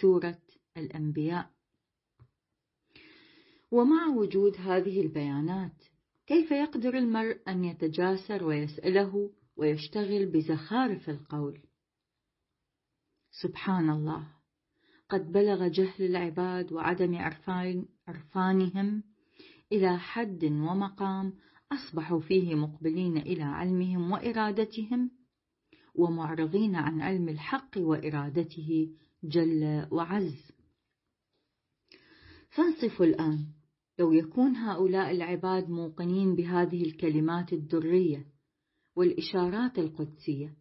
سورة 0.00 0.38
الأنبياء. 0.76 1.50
ومع 3.70 4.06
وجود 4.06 4.56
هذه 4.56 5.00
البيانات 5.00 5.84
كيف 6.26 6.50
يقدر 6.50 6.98
المرء 6.98 7.40
أن 7.48 7.64
يتجاسر 7.64 8.44
ويسأله 8.44 9.32
ويشتغل 9.56 10.26
بزخارف 10.26 11.10
القول؟ 11.10 11.62
سبحان 13.42 13.90
الله. 13.90 14.28
قد 15.08 15.32
بلغ 15.32 15.68
جهل 15.68 16.04
العباد 16.04 16.72
وعدم 16.72 17.14
عرفان 17.14 17.86
عرفانهم 18.08 19.02
إلى 19.72 19.98
حد 19.98 20.44
ومقام 20.44 21.32
أصبحوا 21.72 22.20
فيه 22.20 22.54
مقبلين 22.54 23.16
إلى 23.16 23.42
علمهم 23.42 24.10
وإرادتهم 24.12 25.10
ومعرضين 25.94 26.76
عن 26.76 27.00
علم 27.00 27.28
الحق 27.28 27.78
وإرادته 27.78 28.88
جل 29.24 29.86
وعز. 29.90 30.52
فانصفوا 32.50 33.06
الآن. 33.06 33.46
لو 33.98 34.12
يكون 34.12 34.56
هؤلاء 34.56 35.10
العباد 35.10 35.70
موقنين 35.70 36.34
بهذه 36.34 36.82
الكلمات 36.82 37.52
الدرية 37.52 38.26
والإشارات 38.96 39.78
القدسية 39.78 40.56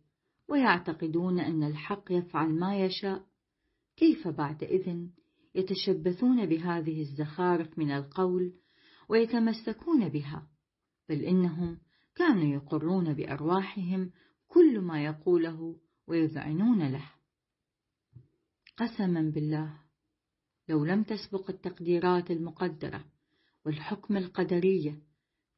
ويعتقدون 0.48 1.40
أن 1.40 1.64
الحق 1.64 2.04
يفعل 2.12 2.50
ما 2.50 2.86
يشاء 2.86 3.26
كيف 3.98 4.28
بعد 4.28 4.64
إذن 4.64 5.10
يتشبثون 5.56 6.46
بهذه 6.46 7.02
الزخارف 7.02 7.80
من 7.80 7.92
القول 7.92 8.54
ويتمسكون 9.10 10.10
بها؟ 10.10 10.48
بل 11.10 11.22
إنهم 11.22 11.78
كانوا 12.16 12.54
يقرون 12.54 13.14
بأرواحهم 13.14 14.12
كل 14.54 14.80
ما 14.80 15.04
يقوله 15.04 15.76
ويذعنون 16.08 16.92
له. 16.92 17.12
قسما 18.78 19.22
بالله 19.22 19.80
لو 20.70 20.86
لم 20.86 21.04
تسبق 21.04 21.50
التقديرات 21.50 22.32
المقدرة 22.32 23.06
والحكم 23.66 24.18
القدرية 24.18 25.02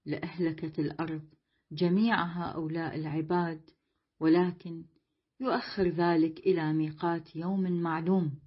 لأهلكت 0.05 0.79
الأرض 0.79 1.21
جميع 1.71 2.23
هؤلاء 2.23 2.95
العباد 2.95 3.61
ولكن 4.19 4.85
يؤخر 5.39 5.87
ذلك 5.87 6.39
إلى 6.39 6.73
ميقات 6.73 7.35
يوم 7.35 7.81
معلوم. 7.81 8.39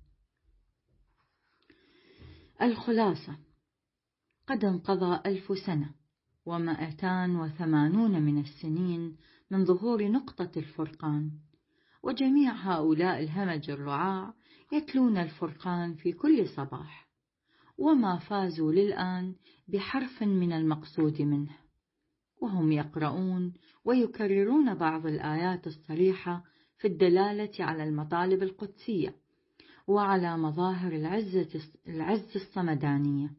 الخلاصة 2.63 3.39
قد 4.47 4.65
انقضى 4.65 5.21
ألف 5.27 5.59
سنة 5.67 5.95
ومائتان 6.47 7.37
وثمانون 7.37 8.23
من 8.23 8.41
السنين 8.41 9.17
من 9.51 9.65
ظهور 9.65 10.09
نقطة 10.09 10.51
الفرقان. 10.57 11.31
وجميع 12.03 12.53
هؤلاء 12.53 13.23
الهمج 13.23 13.71
الرعاع 13.71 14.35
يتلون 14.73 15.17
الفرقان 15.17 15.95
في 15.95 16.13
كل 16.13 16.49
صباح. 16.49 17.09
وما 17.79 18.19
فازوا 18.19 18.73
للآن 18.73 19.35
بحرف 19.69 20.23
من 20.23 20.53
المقصود 20.53 21.23
منه. 21.23 21.57
وهم 22.43 22.73
يقرؤون 22.73 23.53
ويكررون 23.85 24.75
بعض 24.75 25.07
الآيات 25.07 25.67
الصريحة 25.67 26.45
في 26.79 26.89
الدلالة 26.89 27.65
على 27.65 27.85
المطالب 27.85 28.43
القدسية 28.43 29.17
وعلى 29.87 30.37
مظاهر 30.37 30.93
العزة 30.93 31.61
العز 31.89 32.37
الصمدانية. 32.37 33.31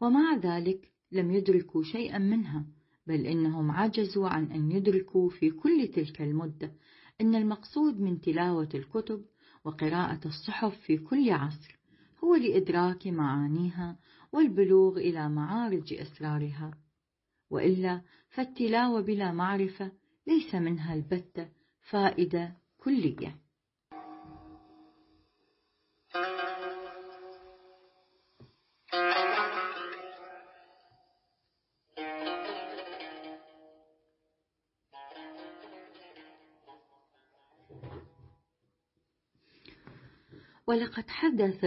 ومع 0.00 0.36
ذلك 0.36 0.92
لم 1.12 1.30
يدركوا 1.30 1.82
شيئا 1.82 2.18
منها. 2.18 2.75
بل 3.06 3.26
إنهم 3.26 3.70
عجزوا 3.70 4.28
عن 4.28 4.52
أن 4.52 4.72
يدركوا 4.72 5.30
في 5.30 5.50
كل 5.50 5.88
تلك 5.94 6.22
المدة 6.22 6.72
أن 7.20 7.34
المقصود 7.34 8.00
من 8.00 8.20
تلاوة 8.20 8.68
الكتب 8.74 9.24
وقراءة 9.64 10.20
الصحف 10.26 10.78
في 10.80 10.98
كل 10.98 11.30
عصر 11.30 11.78
هو 12.24 12.34
لإدراك 12.34 13.06
معانيها 13.06 13.98
والبلوغ 14.32 14.98
إلى 14.98 15.28
معارج 15.28 15.94
أسرارها. 15.94 16.70
وإلا 17.50 18.00
فالتلاوة 18.30 19.00
بلا 19.00 19.32
معرفة 19.32 19.92
ليس 20.26 20.54
منها 20.54 20.94
البتة 20.94 21.48
فائدة 21.90 22.56
كلية. 22.78 23.45
ولقد 40.66 41.08
حدث 41.08 41.64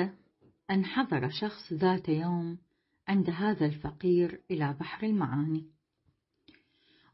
أن 0.72 0.86
حضر 0.86 1.30
شخص 1.30 1.74
ذات 1.74 2.10
يوم 2.10 2.58
عند 3.08 3.30
هذا 3.30 3.66
الفقير 3.66 4.42
إلى 4.52 4.76
بحر 4.80 5.08
المعاني. 5.08 5.72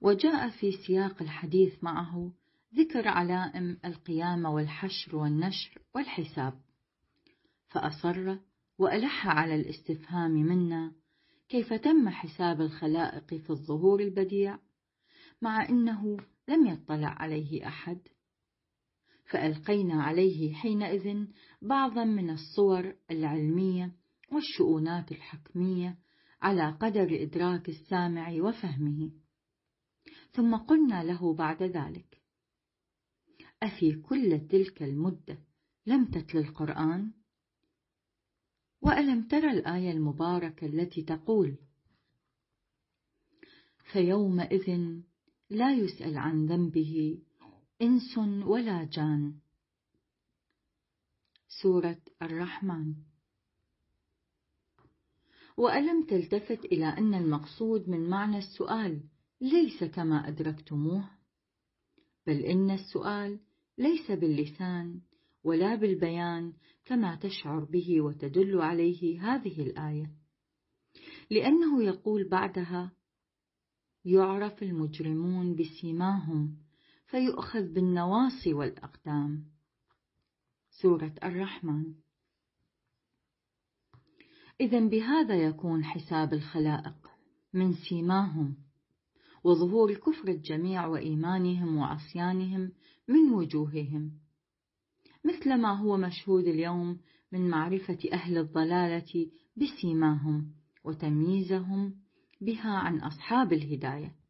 وجاء 0.02 0.50
في 0.50 0.72
سياق 0.72 1.22
الحديث 1.22 1.84
معه 1.84 2.32
ذكر 2.76 3.08
علائم 3.08 3.80
القيامة 3.86 4.50
والحشر 4.50 5.16
والنشر 5.16 5.82
والحساب. 5.96 6.62
فأصر 7.68 8.38
وألح 8.80 9.28
على 9.28 9.56
الاستفهام 9.56 10.32
منا 10.32 10.92
كيف 11.50 11.74
تم 11.74 12.10
حساب 12.10 12.62
الخلائق 12.62 13.26
في 13.26 13.50
الظهور 13.50 14.00
البديع 14.00 14.60
مع 15.42 15.70
أنه 15.70 16.18
لم 16.48 16.68
يطلع 16.68 17.08
عليه 17.08 17.68
أحد 17.68 18.00
فألقينا 19.26 20.04
عليه 20.04 20.54
حينئذ 20.54 21.26
بعضا 21.62 22.04
من 22.04 22.30
الصور 22.30 22.96
العلمية 23.12 23.96
والشؤونات 24.32 25.12
الحكمية 25.12 25.98
على 26.42 26.72
قدر 26.72 27.24
إدراك 27.24 27.70
السامع 27.70 28.32
وفهمه 28.42 29.12
ثم 30.32 30.56
قلنا 30.56 31.04
له 31.04 31.34
بعد 31.34 31.64
ذلك 31.64 32.22
أفي 33.64 33.96
كل 33.96 34.48
تلك 34.48 34.84
المدة 34.84 35.38
لم 35.86 36.06
تتل 36.06 36.38
القرآن؟ 36.38 37.12
وألم 38.82 39.28
ترى 39.28 39.52
الآية 39.52 39.92
المباركة 39.92 40.68
التي 40.68 41.04
تقول 41.04 41.58
فيومئذ 43.92 44.80
لا 45.50 45.74
يسأل 45.74 46.18
عن 46.18 46.46
ذنبه 46.46 47.22
إنس 47.82 48.18
ولا 48.46 48.84
جان. 48.84 49.34
سورة 51.48 52.02
الرحمن. 52.22 52.96
وألم 55.58 56.06
تلتفت 56.06 56.66
إلى 56.66 56.86
أن 56.86 57.14
المقصود 57.14 57.90
من 57.90 58.10
معنى 58.10 58.38
السؤال 58.38 59.04
ليس 59.42 59.84
كما 59.84 60.28
أدركتموه؟ 60.28 61.10
بل 62.28 62.40
إن 62.40 62.72
السؤال 62.72 63.40
ليس 63.78 64.12
باللسان 64.12 65.02
ولا 65.44 65.76
بالبيان 65.76 66.54
كما 66.86 67.16
تشعر 67.16 67.64
به 67.64 68.02
وتدل 68.02 68.62
عليه 68.62 69.22
هذه 69.22 69.62
الآية. 69.62 70.12
لأنه 71.32 71.84
يقول 71.84 72.30
بعدها 72.30 72.92
يعرف 74.06 74.64
المجرمون 74.64 75.56
بسيماهم 75.56 76.65
فيؤخذ 77.16 77.74
بالنواصي 77.74 78.54
والأقدام. 78.54 79.46
سورة 80.70 81.14
الرحمن. 81.24 81.94
إذا 84.62 84.88
بهذا 84.88 85.36
يكون 85.36 85.84
حساب 85.84 86.34
الخلائق 86.34 87.10
من 87.54 87.74
سيماهم 87.74 88.58
وظهور 89.44 89.94
كفر 89.94 90.28
الجميع 90.28 90.86
وإيمانهم 90.86 91.78
وعصيانهم 91.78 92.72
من 93.08 93.34
وجوههم. 93.34 94.12
مثل 95.26 95.62
ما 95.62 95.80
هو 95.80 95.98
مشهود 95.98 96.48
اليوم 96.48 97.00
من 97.32 97.50
معرفة 97.50 98.00
أهل 98.14 98.38
الضلالة 98.38 99.32
بسيماهم 99.56 100.52
وتمييزهم 100.84 101.96
بها 102.42 102.72
عن 102.72 103.00
أصحاب 103.00 103.54
الهداية. 103.54 104.25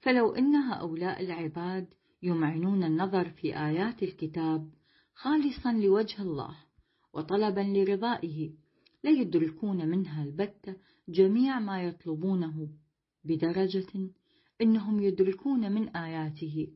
فلو 0.00 0.34
إن 0.34 0.54
هؤلاء 0.54 1.22
العباد 1.22 1.86
يمعنون 2.22 2.84
النظر 2.84 3.28
في 3.28 3.58
آيات 3.58 4.02
الكتاب 4.02 4.70
خالصا 5.14 5.72
لوجه 5.72 6.22
الله 6.22 6.56
وطلبا 7.12 7.60
لرضائه 7.60 8.50
ليدركون 9.04 9.88
منها 9.88 10.24
البتة 10.24 10.76
جميع 11.08 11.60
ما 11.60 11.82
يطلبونه 11.82 12.68
بدرجة 13.24 14.10
إنهم 14.62 15.02
يدركون 15.02 15.72
من 15.72 15.88
آياته 15.88 16.68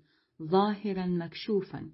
ظاهرا 0.42 1.06
مكشوفا. 1.06 1.90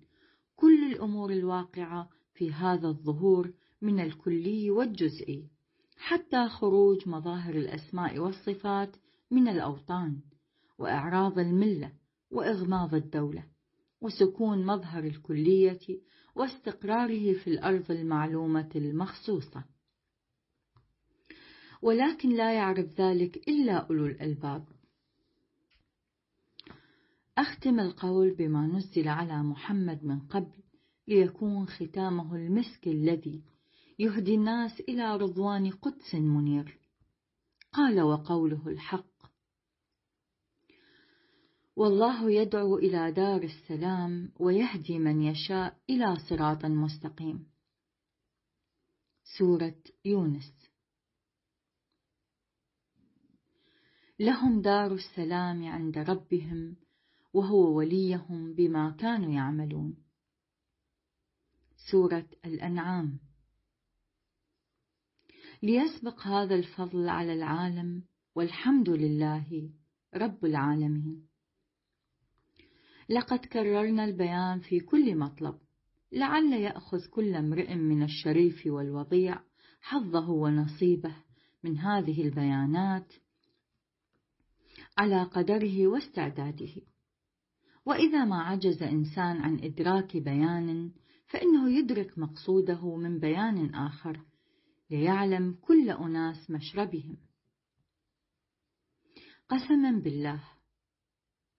كل 0.56 0.92
الأمور 0.92 1.32
الواقعة 1.32 2.08
في 2.34 2.52
هذا 2.52 2.88
الظهور 2.88 3.52
من 3.82 4.00
الكلي 4.00 4.70
والجزئي 4.70 5.48
حتى 5.96 6.48
خروج 6.48 7.08
مظاهر 7.08 7.54
الأسماء 7.54 8.18
والصفات 8.18 8.96
من 9.30 9.48
الأوطان. 9.48 10.20
وإعراض 10.80 11.38
الملة 11.38 11.92
وإغماض 12.30 12.94
الدولة 12.94 13.44
وسكون 14.00 14.66
مظهر 14.66 15.04
الكلية 15.04 16.00
واستقراره 16.34 17.32
في 17.32 17.50
الأرض 17.50 17.90
المعلومة 17.90 18.70
المخصوصة. 18.76 19.64
ولكن 21.82 22.28
لا 22.28 22.54
يعرف 22.54 23.00
ذلك 23.00 23.48
إلا 23.48 23.76
أولو 23.76 24.06
الألباب. 24.06 24.68
أختم 27.38 27.80
القول 27.80 28.34
بما 28.34 28.66
نزل 28.66 29.08
على 29.08 29.42
محمد 29.42 30.04
من 30.04 30.20
قبل 30.20 30.62
ليكون 31.08 31.66
ختامه 31.66 32.36
المسك 32.36 32.86
الذي 32.88 33.42
يهدي 33.98 34.34
الناس 34.34 34.80
إلى 34.80 35.16
رضوان 35.16 35.70
قدس 35.70 36.14
منير. 36.14 36.78
قال 37.72 38.00
وقوله 38.00 38.68
الحق 38.68 39.09
والله 41.80 42.30
يدعو 42.30 42.78
إلى 42.78 43.12
دار 43.12 43.42
السلام 43.42 44.32
ويهدي 44.38 44.98
من 44.98 45.22
يشاء 45.22 45.76
إلى 45.90 46.16
صراط 46.28 46.64
مستقيم. 46.64 47.46
سورة 49.38 49.82
يونس. 50.04 50.70
لهم 54.18 54.60
دار 54.60 54.94
السلام 54.94 55.64
عند 55.66 55.98
ربهم 55.98 56.76
وهو 57.32 57.76
وليهم 57.76 58.54
بما 58.54 58.90
كانوا 58.90 59.32
يعملون. 59.32 59.96
سورة 61.90 62.28
الأنعام. 62.44 63.18
ليسبق 65.62 66.20
هذا 66.26 66.54
الفضل 66.54 67.08
على 67.08 67.32
العالم 67.32 68.04
والحمد 68.34 68.88
لله 68.88 69.70
رب 70.14 70.44
العالمين. 70.44 71.29
لقد 73.10 73.38
كررنا 73.38 74.04
البيان 74.04 74.60
في 74.60 74.80
كل 74.80 75.16
مطلب. 75.16 75.58
لعل 76.12 76.52
يأخذ 76.52 77.06
كل 77.10 77.34
امرئ 77.34 77.74
من 77.74 78.02
الشريف 78.02 78.66
والوضيع 78.66 79.40
حظه 79.80 80.30
ونصيبه 80.30 81.16
من 81.64 81.78
هذه 81.78 82.22
البيانات 82.22 83.12
على 84.98 85.22
قدره 85.22 85.86
واستعداده. 85.86 86.74
وإذا 87.86 88.24
ما 88.24 88.42
عجز 88.42 88.82
إنسان 88.82 89.36
عن 89.36 89.58
إدراك 89.64 90.16
بيان 90.16 90.92
فإنه 91.26 91.78
يدرك 91.78 92.18
مقصوده 92.18 92.96
من 92.96 93.20
بيان 93.20 93.74
آخر 93.74 94.20
ليعلم 94.90 95.58
كل 95.60 95.90
أناس 95.90 96.50
مشربهم. 96.50 97.16
قسما 99.48 99.92
بالله 99.92 100.59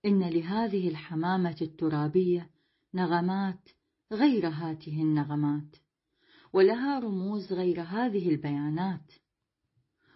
إن 0.05 0.29
لهذه 0.29 0.87
الحمامة 0.87 1.57
الترابية 1.61 2.49
نغمات 2.93 3.69
غير 4.11 4.47
هاته 4.47 5.01
النغمات 5.01 5.75
ولها 6.53 6.99
رموز 6.99 7.53
غير 7.53 7.81
هذه 7.81 8.29
البيانات. 8.29 9.13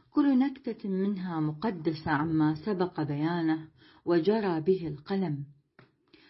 كل 0.09 0.39
نكتة 0.39 0.89
منها 0.89 1.39
مقدسة 1.39 2.11
عما 2.11 2.55
سبق 2.65 3.01
بيانه 3.01 3.69
وجرى 4.05 4.61
به 4.61 4.87
القلم. 4.87 5.45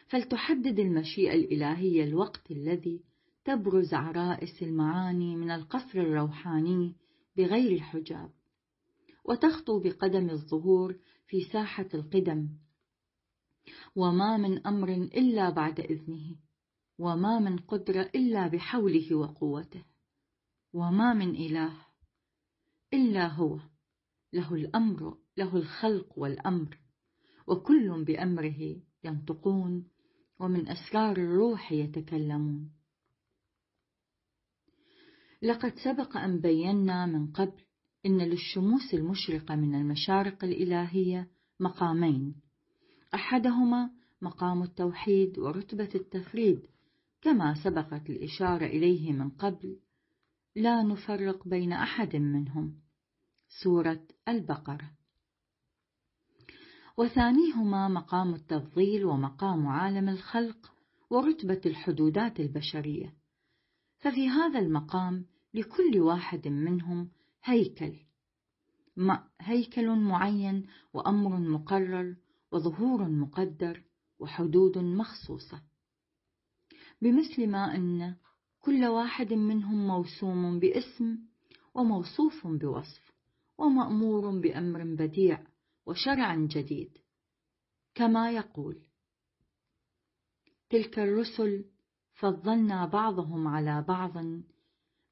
فلتحدد 0.08 0.80
المشيئة 0.80 1.34
الإلهية 1.34 2.04
الوقت 2.04 2.52
الذي 2.52 3.04
تبرز 3.46 3.94
عرائس 3.94 4.64
المعاني 4.64 5.36
من 5.36 5.52
القصر 5.52 6.00
الروحاني 6.00 6.96
بغير 7.38 7.80
حجاب 7.80 8.30
وتخطو 9.26 9.80
بقدم 9.80 10.30
الظهور 10.30 10.96
في 11.28 11.42
ساحة 11.42 11.88
القدم 11.94 12.50
وما 13.96 14.38
من 14.38 14.68
أمر 14.68 14.94
إلا 14.94 15.50
بعد 15.50 15.80
إذنه 15.80 16.36
وما 17.00 17.40
من 17.40 17.58
قدرة 17.58 18.12
إلا 18.16 18.48
بحوله 18.48 19.16
وقوته 19.16 19.84
وما 20.74 21.14
من 21.14 21.36
إله 21.36 21.74
إلا 22.94 23.28
هو 23.28 23.60
له 24.34 24.56
الأمر 24.56 25.18
له 25.38 25.58
الخلق 25.58 26.20
والأمر 26.20 26.78
وكل 27.48 28.04
بأمره 28.04 28.82
ينطقون 29.04 29.88
ومن 30.40 30.68
أسرار 30.68 31.18
الروح 31.18 31.72
يتكلمون. 31.72 32.72
لقد 35.42 35.74
سبق 35.84 36.18
أن 36.18 36.40
بينا 36.42 37.06
من 37.06 37.32
قبل 37.32 37.62
إن 38.06 38.18
للشموس 38.18 38.94
المشرقة 38.94 39.56
من 39.56 39.76
المشارق 39.76 40.44
الإلهية 40.44 41.30
مقامين 41.60 42.45
أحدهما 43.16 43.90
مقام 44.22 44.64
التوحيد 44.64 45.40
ورتبة 45.40 45.90
التفريد 45.96 46.68
كما 47.22 47.54
سبقت 47.64 48.10
الإشارة 48.10 48.66
إليه 48.66 49.14
من 49.14 49.30
قبل 49.30 49.80
لا 50.56 50.84
نفرق 50.84 51.48
بين 51.48 51.74
أحد 51.74 52.16
منهم. 52.16 52.76
سورة 53.64 54.08
البقرة. 54.28 54.92
وثانيهما 56.98 57.88
مقام 57.88 58.34
التفضيل 58.34 59.06
ومقام 59.06 59.68
عالم 59.68 60.10
الخلق 60.10 60.74
ورتبة 61.10 61.62
الحدودات 61.66 62.40
البشرية. 62.40 63.14
ففي 64.00 64.30
هذا 64.30 64.60
المقام 64.60 65.26
لكل 65.54 66.00
واحد 66.00 66.48
منهم 66.48 67.10
هيكل 67.44 67.96
هيكل 69.42 69.90
معين 69.90 70.68
وأمر 70.94 71.40
مقرر 71.40 72.16
وظهور 72.56 73.08
مقدر 73.08 73.84
وحدود 74.20 74.78
مخصوصة. 74.78 75.62
بمثل 77.02 77.48
ما 77.48 77.76
أن 77.76 78.16
كل 78.60 78.86
واحد 78.86 79.34
منهم 79.34 79.88
موسوم 79.88 80.60
باسم 80.60 81.18
وموصوف 81.74 82.48
بوصف 82.48 83.12
ومأمور 83.58 84.40
بأمر 84.40 84.84
بديع 84.84 85.48
وشرع 85.86 86.36
جديد. 86.36 86.98
كما 87.96 88.32
يقول 88.32 88.82
تلك 90.70 91.00
الرسل 91.00 91.66
فضلنا 92.14 92.86
بعضهم 92.86 93.48
على 93.48 93.82
بعض 93.88 94.18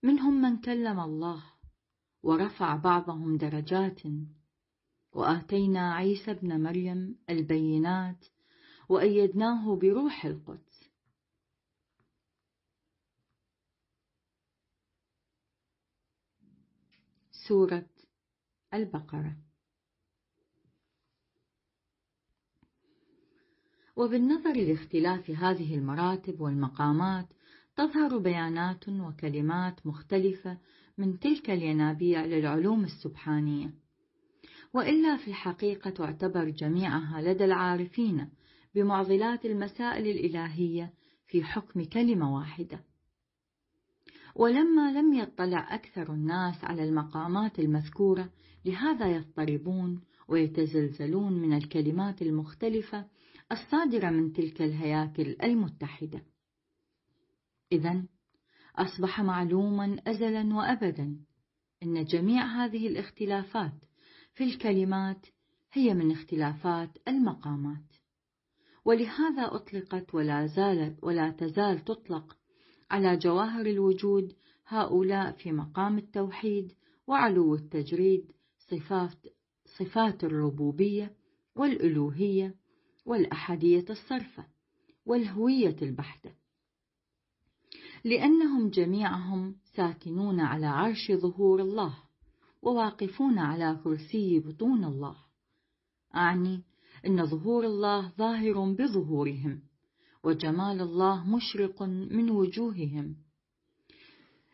منهم 0.03 0.41
من 0.41 0.61
كلم 0.61 0.99
الله 0.99 1.43
ورفع 2.23 2.75
بعضهم 2.75 3.37
درجات 3.37 4.01
وآتينا 5.13 5.93
عيسى 5.93 6.31
ابن 6.31 6.63
مريم 6.63 7.15
البينات 7.29 8.25
وأيدناه 8.89 9.75
بروح 9.75 10.25
القدس. 10.25 10.89
سورة 17.31 17.89
البقرة. 18.73 19.37
وبالنظر 23.95 24.53
لاختلاف 24.53 25.29
هذه 25.29 25.75
المراتب 25.75 26.41
والمقامات 26.41 27.27
تظهر 27.75 28.17
بيانات 28.17 28.89
وكلمات 28.89 29.87
مختلفة 29.87 30.57
من 30.97 31.19
تلك 31.19 31.49
الينابيع 31.49 32.25
للعلوم 32.25 32.83
السبحانية. 32.83 33.82
وإلا 34.73 35.17
في 35.17 35.27
الحقيقة 35.27 35.89
تعتبر 35.89 36.49
جميعها 36.49 37.21
لدى 37.21 37.45
العارفين 37.45 38.29
بمعضلات 38.75 39.45
المسائل 39.45 40.07
الإلهية 40.07 40.93
في 41.27 41.43
حكم 41.43 41.83
كلمة 41.83 42.35
واحدة. 42.35 42.83
ولما 44.35 44.91
لم 44.91 45.13
يطلع 45.13 45.75
أكثر 45.75 46.13
الناس 46.13 46.63
على 46.63 46.83
المقامات 46.83 47.59
المذكورة 47.59 48.29
لهذا 48.65 49.07
يضطربون 49.07 50.01
ويتزلزلون 50.27 51.33
من 51.33 51.57
الكلمات 51.57 52.21
المختلفة 52.21 53.05
الصادرة 53.51 54.09
من 54.09 54.33
تلك 54.33 54.61
الهياكل 54.61 55.35
المتحدة. 55.43 56.23
إذا 57.71 58.03
أصبح 58.75 59.21
معلوما 59.21 59.97
أزلا 60.07 60.55
وأبدا 60.55 61.17
أن 61.83 62.05
جميع 62.05 62.45
هذه 62.45 62.87
الاختلافات 62.87 63.85
في 64.33 64.43
الكلمات 64.43 65.25
هي 65.73 65.93
من 65.93 66.11
اختلافات 66.11 66.97
المقامات. 67.07 67.95
ولهذا 68.85 69.55
أطلقت 69.55 70.15
ولا 70.15 70.47
زالت 70.47 71.03
ولا 71.03 71.29
تزال 71.29 71.85
تطلق 71.85 72.37
على 72.91 73.17
جواهر 73.17 73.65
الوجود 73.65 74.33
هؤلاء 74.67 75.31
في 75.31 75.51
مقام 75.51 75.97
التوحيد 75.97 76.71
وعلو 77.07 77.55
التجريد 77.55 78.31
صفات 78.57 79.17
صفات 79.65 80.23
الربوبية 80.23 81.15
والألوهية 81.55 82.55
والأحدية 83.05 83.85
الصرفة 83.89 84.45
والهوية 85.05 85.75
البحتة. 85.81 86.33
لأنهم 88.03 88.69
جميعهم 88.69 89.55
ساكنون 89.75 90.39
على 90.39 90.65
عرش 90.65 91.11
ظهور 91.11 91.61
الله. 91.61 92.02
وواقفون 92.63 93.39
على 93.39 93.79
كرسي 93.83 94.39
بطون 94.39 94.83
الله. 94.83 95.15
أعني 96.15 96.63
أن 97.05 97.25
ظهور 97.25 97.65
الله 97.65 98.11
ظاهر 98.17 98.73
بظهورهم 98.73 99.61
وجمال 100.23 100.81
الله 100.81 101.35
مشرق 101.35 101.83
من 101.83 102.29
وجوههم. 102.29 103.15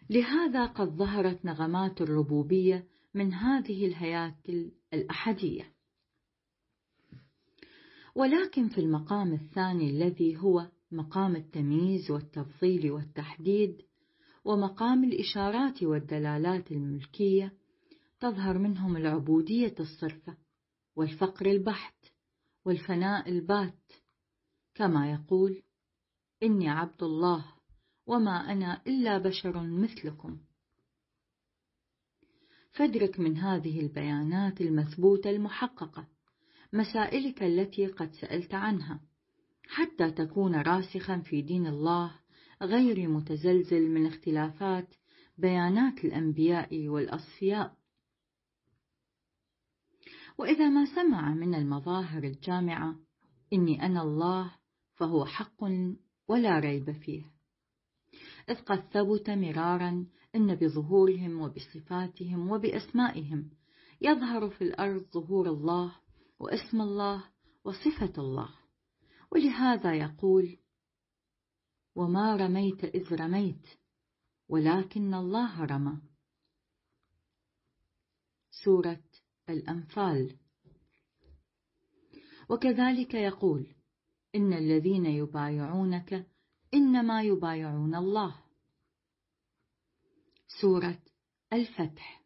لهذا 0.09 0.65
قد 0.65 0.87
ظهرت 0.87 1.45
نغمات 1.45 2.01
الربوبية 2.01 2.87
من 3.13 3.33
هذه 3.33 3.85
الهياكل 3.85 4.71
الأحدية. 4.93 5.73
ولكن 8.15 8.67
في 8.67 8.81
المقام 8.81 9.33
الثاني 9.33 9.89
الذي 9.89 10.37
هو 10.37 10.67
مقام 10.91 11.35
التمييز 11.35 12.11
والتفضيل 12.11 12.91
والتحديد 12.91 13.81
ومقام 14.45 15.03
الإشارات 15.03 15.83
والدلالات 15.83 16.71
الملكية 16.71 17.58
تظهر 18.19 18.57
منهم 18.57 18.97
العبودية 18.97 19.75
الصرفة 19.79 20.37
والفقر 20.95 21.45
البحت 21.45 22.05
والفناء 22.65 23.29
البات. 23.29 23.91
كما 24.75 25.11
يقول 25.11 25.61
إني 26.43 26.69
عبد 26.69 27.03
الله 27.03 27.45
وما 28.05 28.51
أنا 28.51 28.81
إلا 28.87 29.17
بشر 29.17 29.63
مثلكم. 29.63 30.39
فادرك 32.71 33.19
من 33.19 33.37
هذه 33.37 33.79
البيانات 33.79 34.61
المثبوتة 34.61 35.29
المحققة 35.29 36.07
مسائلك 36.73 37.43
التي 37.43 37.87
قد 37.87 38.13
سألت 38.13 38.53
عنها 38.53 39.01
حتى 39.67 40.11
تكون 40.11 40.55
راسخا 40.55 41.17
في 41.17 41.41
دين 41.41 41.67
الله 41.67 42.19
غير 42.61 43.09
متزلزل 43.09 43.89
من 43.89 44.05
اختلافات 44.05 44.95
بيانات 45.37 46.05
الأنبياء 46.05 46.87
والأصفياء. 46.87 47.78
وإذا 50.39 50.69
ما 50.69 50.85
سمع 50.95 51.33
من 51.33 51.55
المظاهر 51.55 52.23
الجامعة 52.23 52.95
إني 53.53 53.85
أنا 53.85 54.01
الله 54.01 54.55
فهو 54.95 55.25
حق 55.25 55.63
ولا 56.27 56.59
ريب 56.59 56.91
فيه. 56.91 57.25
إذ 58.49 58.55
قد 58.55 58.79
ثبت 58.79 59.29
مرارا 59.29 60.07
أن 60.35 60.55
بظهورهم 60.55 61.41
وبصفاتهم 61.41 62.51
وبأسمائهم 62.51 63.49
يظهر 64.01 64.49
في 64.49 64.63
الأرض 64.63 65.05
ظهور 65.13 65.49
الله 65.49 65.95
واسم 66.39 66.81
الله 66.81 67.23
وصفة 67.63 68.13
الله. 68.17 68.49
ولهذا 69.31 69.95
يقول 69.95 70.57
وما 71.95 72.35
رميت 72.35 72.83
إذ 72.83 73.15
رميت 73.15 73.67
ولكن 74.49 75.13
الله 75.13 75.65
رمى. 75.65 76.01
سورة 78.63 79.08
الأنفال. 79.49 80.35
وكذلك 82.49 83.13
يقول 83.13 83.67
إن 84.35 84.53
الذين 84.53 85.05
يبايعونك 85.05 86.27
إنما 86.73 87.21
يبايعون 87.21 87.95
الله. 87.95 88.35
سورة 90.61 90.99
الفتح. 91.53 92.19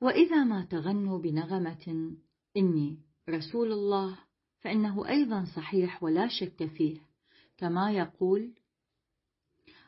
وإذا 0.00 0.44
ما 0.44 0.64
تغنوا 0.64 1.18
بنغمة 1.18 2.16
إني 2.56 2.98
رسول 3.28 3.72
الله 3.72 4.18
فإنه 4.60 5.08
أيضا 5.08 5.44
صحيح 5.56 6.02
ولا 6.02 6.28
شك 6.28 6.66
فيه 6.66 7.00
كما 7.56 7.92
يقول 7.92 8.54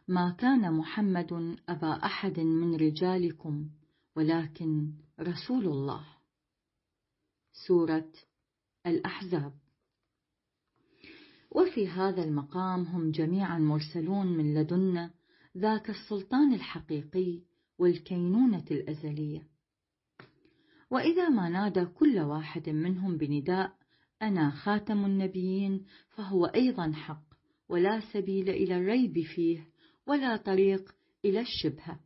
ما 0.08 0.30
كان 0.30 0.72
محمد 0.72 1.56
أبا 1.68 2.04
أحد 2.04 2.40
من 2.40 2.74
رجالكم 2.76 3.70
ولكن 4.16 4.92
رسول 5.20 5.66
الله. 5.66 6.06
سورة 7.52 8.12
الأحزاب. 8.86 9.52
وفي 11.50 11.88
هذا 11.88 12.24
المقام 12.24 12.82
هم 12.82 13.10
جميعا 13.10 13.58
مرسلون 13.58 14.26
من 14.26 14.54
لدن 14.54 15.10
ذاك 15.56 15.90
السلطان 15.90 16.54
الحقيقي 16.54 17.42
والكينونة 17.78 18.64
الأزلية. 18.70 19.48
وإذا 20.90 21.28
ما 21.28 21.48
نادى 21.48 21.84
كل 21.84 22.18
واحد 22.18 22.68
منهم 22.68 23.16
بنداء 23.16 23.72
أنا 24.22 24.50
خاتم 24.50 25.04
النبيين 25.04 25.84
فهو 26.10 26.46
أيضا 26.46 26.92
حق 26.92 27.24
ولا 27.68 28.00
سبيل 28.12 28.50
إلى 28.50 28.76
الريب 28.76 29.22
فيه. 29.22 29.75
ولا 30.06 30.36
طريق 30.36 30.94
إلى 31.24 31.40
الشبهة. 31.40 32.00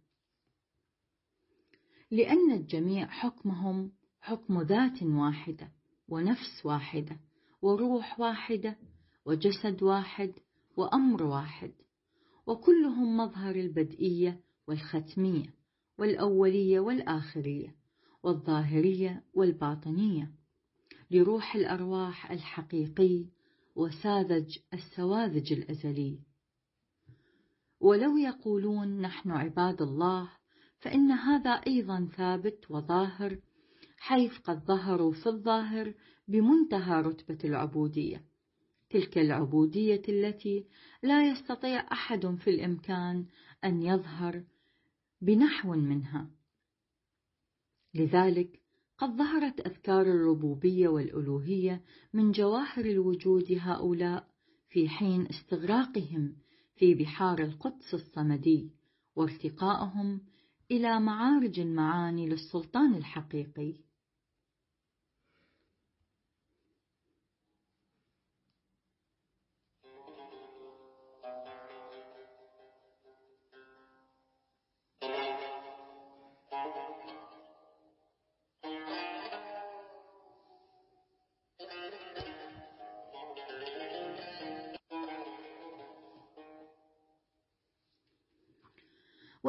لأن 2.10 2.52
الجميع 2.52 3.06
حكمهم 3.06 3.92
حكم 4.20 4.62
ذات 4.62 5.02
واحدة 5.02 5.72
ونفس 6.08 6.66
واحدة 6.66 7.20
وروح 7.62 8.20
واحدة 8.20 8.78
وجسد 9.26 9.82
واحد 9.82 10.32
وأمر 10.76 11.22
واحد. 11.22 11.72
وكلهم 12.46 13.16
مظهر 13.16 13.54
البدئية 13.54 14.40
والختمية 14.68 15.54
والأولية 15.98 16.80
والآخرية 16.80 17.76
والظاهرية 18.22 19.24
والباطنية. 19.34 20.32
لروح 21.10 21.54
الأرواح 21.54 22.30
الحقيقي 22.30 23.26
وساذج 23.76 24.58
السواذج 24.74 25.52
الأزلي. 25.52 26.30
ولو 27.81 28.16
يقولون 28.16 29.01
نحن 29.01 29.31
عباد 29.31 29.83
الله 29.83 30.31
فإن 30.79 31.11
هذا 31.11 31.51
أيضا 31.51 32.09
ثابت 32.16 32.71
وظاهر 32.71 33.38
حيث 33.99 34.38
قد 34.38 34.64
ظهروا 34.64 35.12
في 35.12 35.27
الظاهر 35.27 35.95
بمنتهى 36.29 37.03
رتبة 37.03 37.38
العبودية. 37.45 38.25
تلك 38.90 39.19
العبودية 39.19 40.03
التي 40.09 40.66
لا 41.03 41.31
يستطيع 41.31 41.93
أحد 41.93 42.27
في 42.27 42.51
الإمكان 42.51 43.27
أن 43.64 43.83
يظهر 43.83 44.45
بنحو 45.21 45.75
منها. 45.75 46.31
لذلك 47.95 48.61
قد 48.99 49.16
ظهرت 49.16 49.66
أذكار 49.66 50.03
الربوبية 50.03 50.88
والألوهية 50.88 51.83
من 52.12 52.33
جواهر 52.33 52.85
الوجود 52.85 53.59
هؤلاء 53.61 54.29
في 54.69 54.88
حين 54.88 55.27
استغراقهم 55.27 56.37
في 56.81 56.95
بحار 56.95 57.43
القدس 57.43 57.95
الصمدي 57.95 58.71
وارتقائهم 59.16 60.21
إلى 60.71 61.01
معارج 61.01 61.61
المعاني 61.61 62.29
للسلطان 62.29 62.95
الحقيقي. 62.95 63.75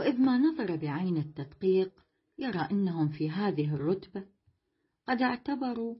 وإذ 0.02 0.22
ما 0.22 0.38
نظر 0.38 0.76
بعين 0.76 1.18
التدقيق 1.18 1.92
يرى 2.38 2.68
أنهم 2.72 3.10
في 3.10 3.30
هذه 3.30 3.76
الرتبة 3.76 4.26
قد 5.08 5.22
اعتبروا 5.22 5.96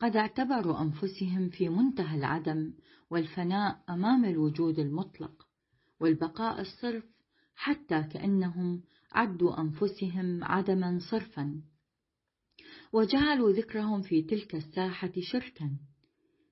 قد 0.00 0.16
اعتبروا 0.16 0.80
أنفسهم 0.82 1.48
في 1.48 1.68
منتهى 1.68 2.18
العدم 2.18 2.74
والفناء 3.10 3.84
أمام 3.88 4.24
الوجود 4.24 4.78
المطلق 4.78 5.48
والبقاء 6.00 6.60
الصرف 6.60 7.04
حتى 7.54 8.02
كأنهم 8.02 8.82
عدوا 9.12 9.60
أنفسهم 9.60 10.44
عدما 10.44 10.98
صرفا 11.10 11.62
وجعلوا 12.92 13.52
ذكرهم 13.52 14.02
في 14.02 14.22
تلك 14.22 14.54
الساحة 14.54 15.12
شركا 15.20 15.76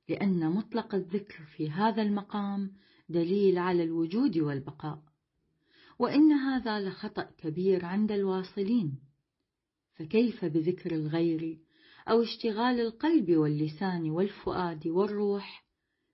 لأن 0.09 0.51
مطلق 0.51 0.95
الذكر 0.95 1.45
في 1.57 1.71
هذا 1.71 2.03
المقام 2.03 2.73
دليل 3.09 3.59
على 3.59 3.83
الوجود 3.83 4.39
والبقاء. 4.39 5.03
وإن 5.99 6.33
هذا 6.33 6.81
لخطأ 6.81 7.31
كبير 7.39 7.85
عند 7.85 8.13
الواصلين. 8.13 8.99
فكيف 9.99 10.45
بذكر 10.45 10.95
الغير 10.95 11.59
أو 12.09 12.23
اشتغال 12.23 12.81
القلب 12.81 13.31
واللسان 13.31 14.11
والفؤاد 14.11 14.87
والروح 14.87 15.65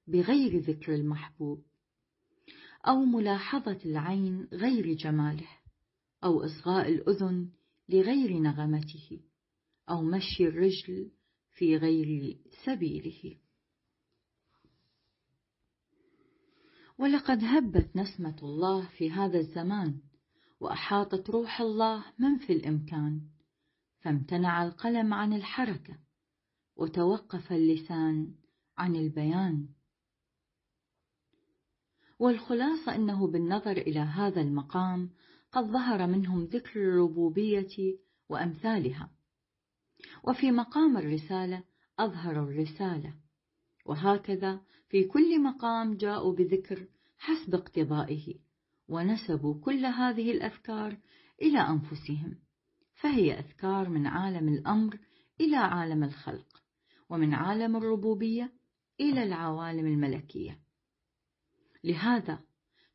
بغير 0.06 0.58
ذكر 0.58 0.94
المحبوب 0.94 1.64
أو 2.86 3.04
ملاحظة 3.04 3.78
العين 3.84 4.48
غير 4.52 4.94
جماله 4.94 5.48
أو 6.24 6.44
إصغاء 6.44 6.88
الأذن 6.88 7.48
لغير 7.88 8.38
نغمته 8.38 9.20
أو 9.90 10.02
مشي 10.02 10.48
الرجل 10.48 11.10
في 11.52 11.76
غير 11.76 12.38
سبيله. 12.64 13.36
ولقد 16.98 17.44
هبت 17.44 17.96
نسمة 17.96 18.36
الله 18.42 18.86
في 18.86 19.10
هذا 19.10 19.38
الزمان 19.38 20.00
وأحاطت 20.60 21.30
روح 21.30 21.60
الله 21.60 22.04
من 22.18 22.38
في 22.38 22.52
الإمكان 22.52 23.20
فامتنع 24.00 24.64
القلم 24.64 25.14
عن 25.14 25.32
الحركة 25.32 25.98
وتوقف 26.76 27.52
اللسان 27.52 28.34
عن 28.78 28.96
البيان. 28.96 29.68
والخلاصة 32.18 32.94
أنه 32.94 33.26
بالنظر 33.26 33.76
إلى 33.76 34.00
هذا 34.00 34.40
المقام 34.40 35.10
قد 35.52 35.64
ظهر 35.64 36.06
منهم 36.06 36.44
ذكر 36.44 36.80
الربوبية 36.80 37.98
وأمثالها. 38.28 39.10
وفي 40.24 40.50
مقام 40.50 40.96
الرسالة 40.96 41.64
أظهروا 41.98 42.44
الرسالة. 42.44 43.23
وهكذا 43.84 44.60
في 44.88 45.04
كل 45.04 45.42
مقام 45.42 45.96
جاءوا 45.96 46.34
بذكر 46.34 46.86
حسب 47.18 47.54
اقتضائه 47.54 48.34
ونسبوا 48.88 49.60
كل 49.60 49.86
هذه 49.86 50.30
الأذكار 50.30 50.96
إلى 51.42 51.58
أنفسهم 51.58 52.38
فهي 52.94 53.38
أذكار 53.38 53.88
من 53.88 54.06
عالم 54.06 54.48
الأمر 54.48 54.98
إلى 55.40 55.56
عالم 55.56 56.04
الخلق 56.04 56.62
ومن 57.10 57.34
عالم 57.34 57.76
الربوبية 57.76 58.52
إلى 59.00 59.22
العوالم 59.22 59.86
الملكية. 59.86 60.60
لهذا 61.84 62.38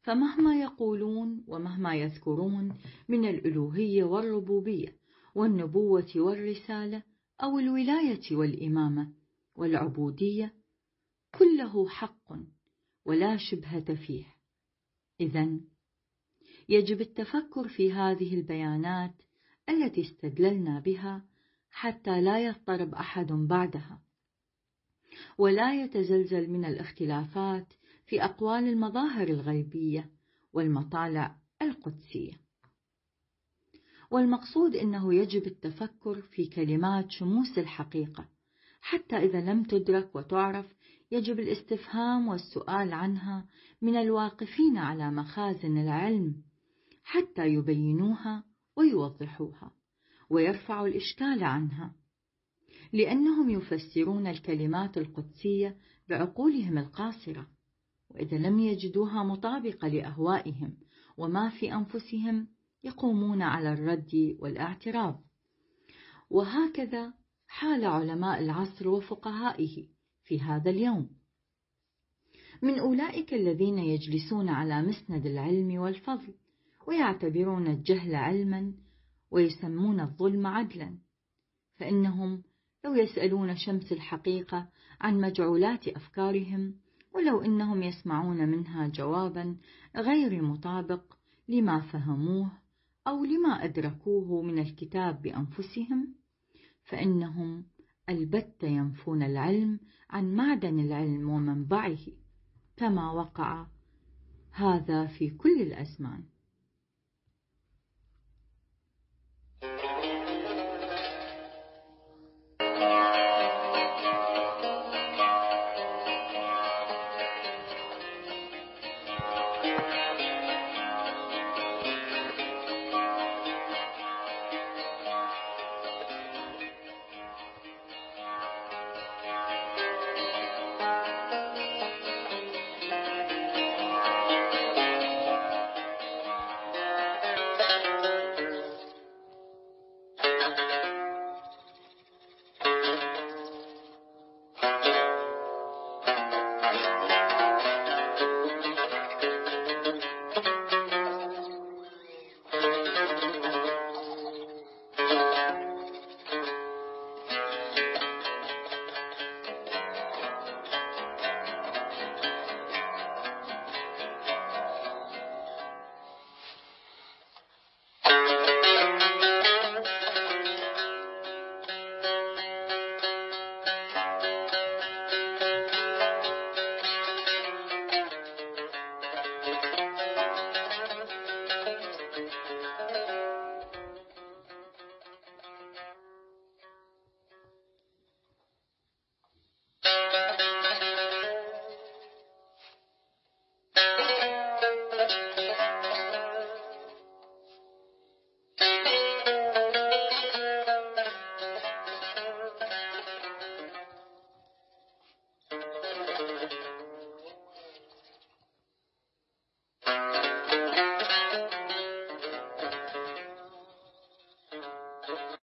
فمهما 0.01 0.61
يقولون 0.61 1.43
ومهما 1.47 1.95
يذكرون 1.95 2.73
من 3.09 3.25
الألوهية 3.25 4.03
والربوبية 4.03 4.95
والنبوة 5.35 6.11
والرسالة 6.15 7.03
أو 7.43 7.59
الولاية 7.59 8.35
والإمامة 8.35 9.13
والعبودية 9.55 10.58
كله 11.37 11.89
حق 11.89 12.33
ولا 13.05 13.37
شبهة 13.37 13.95
فيه. 13.95 14.25
إذا 15.21 15.59
يجب 16.69 17.01
التفكر 17.01 17.67
في 17.67 17.93
هذه 17.93 18.35
البيانات 18.35 19.15
التي 19.69 20.01
استدللنا 20.01 20.79
بها 20.79 21.25
حتى 21.71 22.21
لا 22.21 22.45
يضطرب 22.45 22.95
أحد 22.95 23.27
بعدها 23.27 24.01
ولا 25.37 25.83
يتزلزل 25.83 26.49
من 26.49 26.65
الاختلافات 26.65 27.73
في 28.05 28.23
أقوال 28.23 28.67
المظاهر 28.67 29.27
الغيبية 29.27 30.09
والمطالع 30.53 31.35
القدسية. 31.61 32.33
والمقصود 34.11 34.75
أنه 34.75 35.13
يجب 35.13 35.47
التفكر 35.47 36.21
في 36.21 36.45
كلمات 36.45 37.11
شموس 37.11 37.57
الحقيقة 37.57 38.29
حتى 38.81 39.17
إذا 39.17 39.41
لم 39.41 39.63
تدرك 39.63 40.15
وتعرف 40.15 40.65
يجب 41.11 41.39
الاستفهام 41.39 42.27
والسؤال 42.27 42.93
عنها 42.93 43.45
من 43.81 43.95
الواقفين 43.95 44.77
على 44.77 45.11
مخازن 45.11 45.77
العلم 45.77 46.43
حتى 47.03 47.47
يبينوها 47.47 48.43
ويوضحوها 48.75 49.71
ويرفعوا 50.29 50.87
الإشكال 50.87 51.43
عنها 51.43 51.95
لأنهم 52.93 53.49
يفسرون 53.49 54.27
الكلمات 54.27 54.97
القدسية 54.97 55.77
بعقولهم 56.09 56.77
القاصرة 56.77 57.47
وإذا 58.09 58.37
لم 58.37 58.59
يجدوها 58.59 59.23
مطابقة 59.23 59.87
لأهوائهم 59.87 60.77
وما 61.17 61.49
في 61.49 61.73
أنفسهم 61.73 62.47
يقومون 62.83 63.41
على 63.41 63.73
الرد 63.73 64.37
والاعتراض. 64.39 65.23
وهكذا 66.29 67.13
حال 67.51 67.85
علماء 67.85 68.39
العصر 68.39 68.87
وفقهائه 68.87 69.87
في 70.23 70.41
هذا 70.41 70.69
اليوم. 70.69 71.09
من 72.61 72.79
أولئك 72.79 73.33
الذين 73.33 73.79
يجلسون 73.79 74.49
على 74.49 74.81
مسند 74.81 75.25
العلم 75.25 75.77
والفضل 75.79 76.33
ويعتبرون 76.87 77.67
الجهل 77.67 78.15
علما 78.15 78.73
ويسمون 79.31 79.99
الظلم 79.99 80.47
عدلا. 80.47 80.97
فإنهم 81.77 82.43
لو 82.85 82.93
يسألون 82.93 83.55
شمس 83.55 83.91
الحقيقة 83.91 84.69
عن 85.01 85.21
مجعولات 85.21 85.87
أفكارهم 85.87 86.75
ولو 87.15 87.41
إنهم 87.41 87.83
يسمعون 87.83 88.49
منها 88.49 88.87
جوابا 88.87 89.57
غير 89.95 90.41
مطابق 90.41 91.13
لما 91.47 91.81
فهموه 91.81 92.51
أو 93.07 93.25
لما 93.25 93.63
أدركوه 93.63 94.41
من 94.41 94.59
الكتاب 94.59 95.21
بأنفسهم 95.21 96.18
فإنهم 96.89 97.65
البت 98.09 98.63
ينفون 98.63 99.23
العلم 99.23 99.79
عن 100.09 100.35
معدن 100.35 100.79
العلم 100.79 101.29
ومنبعه 101.29 101.97
كما 102.77 103.11
وقع 103.11 103.67
هذا 104.51 105.05
في 105.05 105.29
كل 105.29 105.61
الأزمان. 105.61 106.23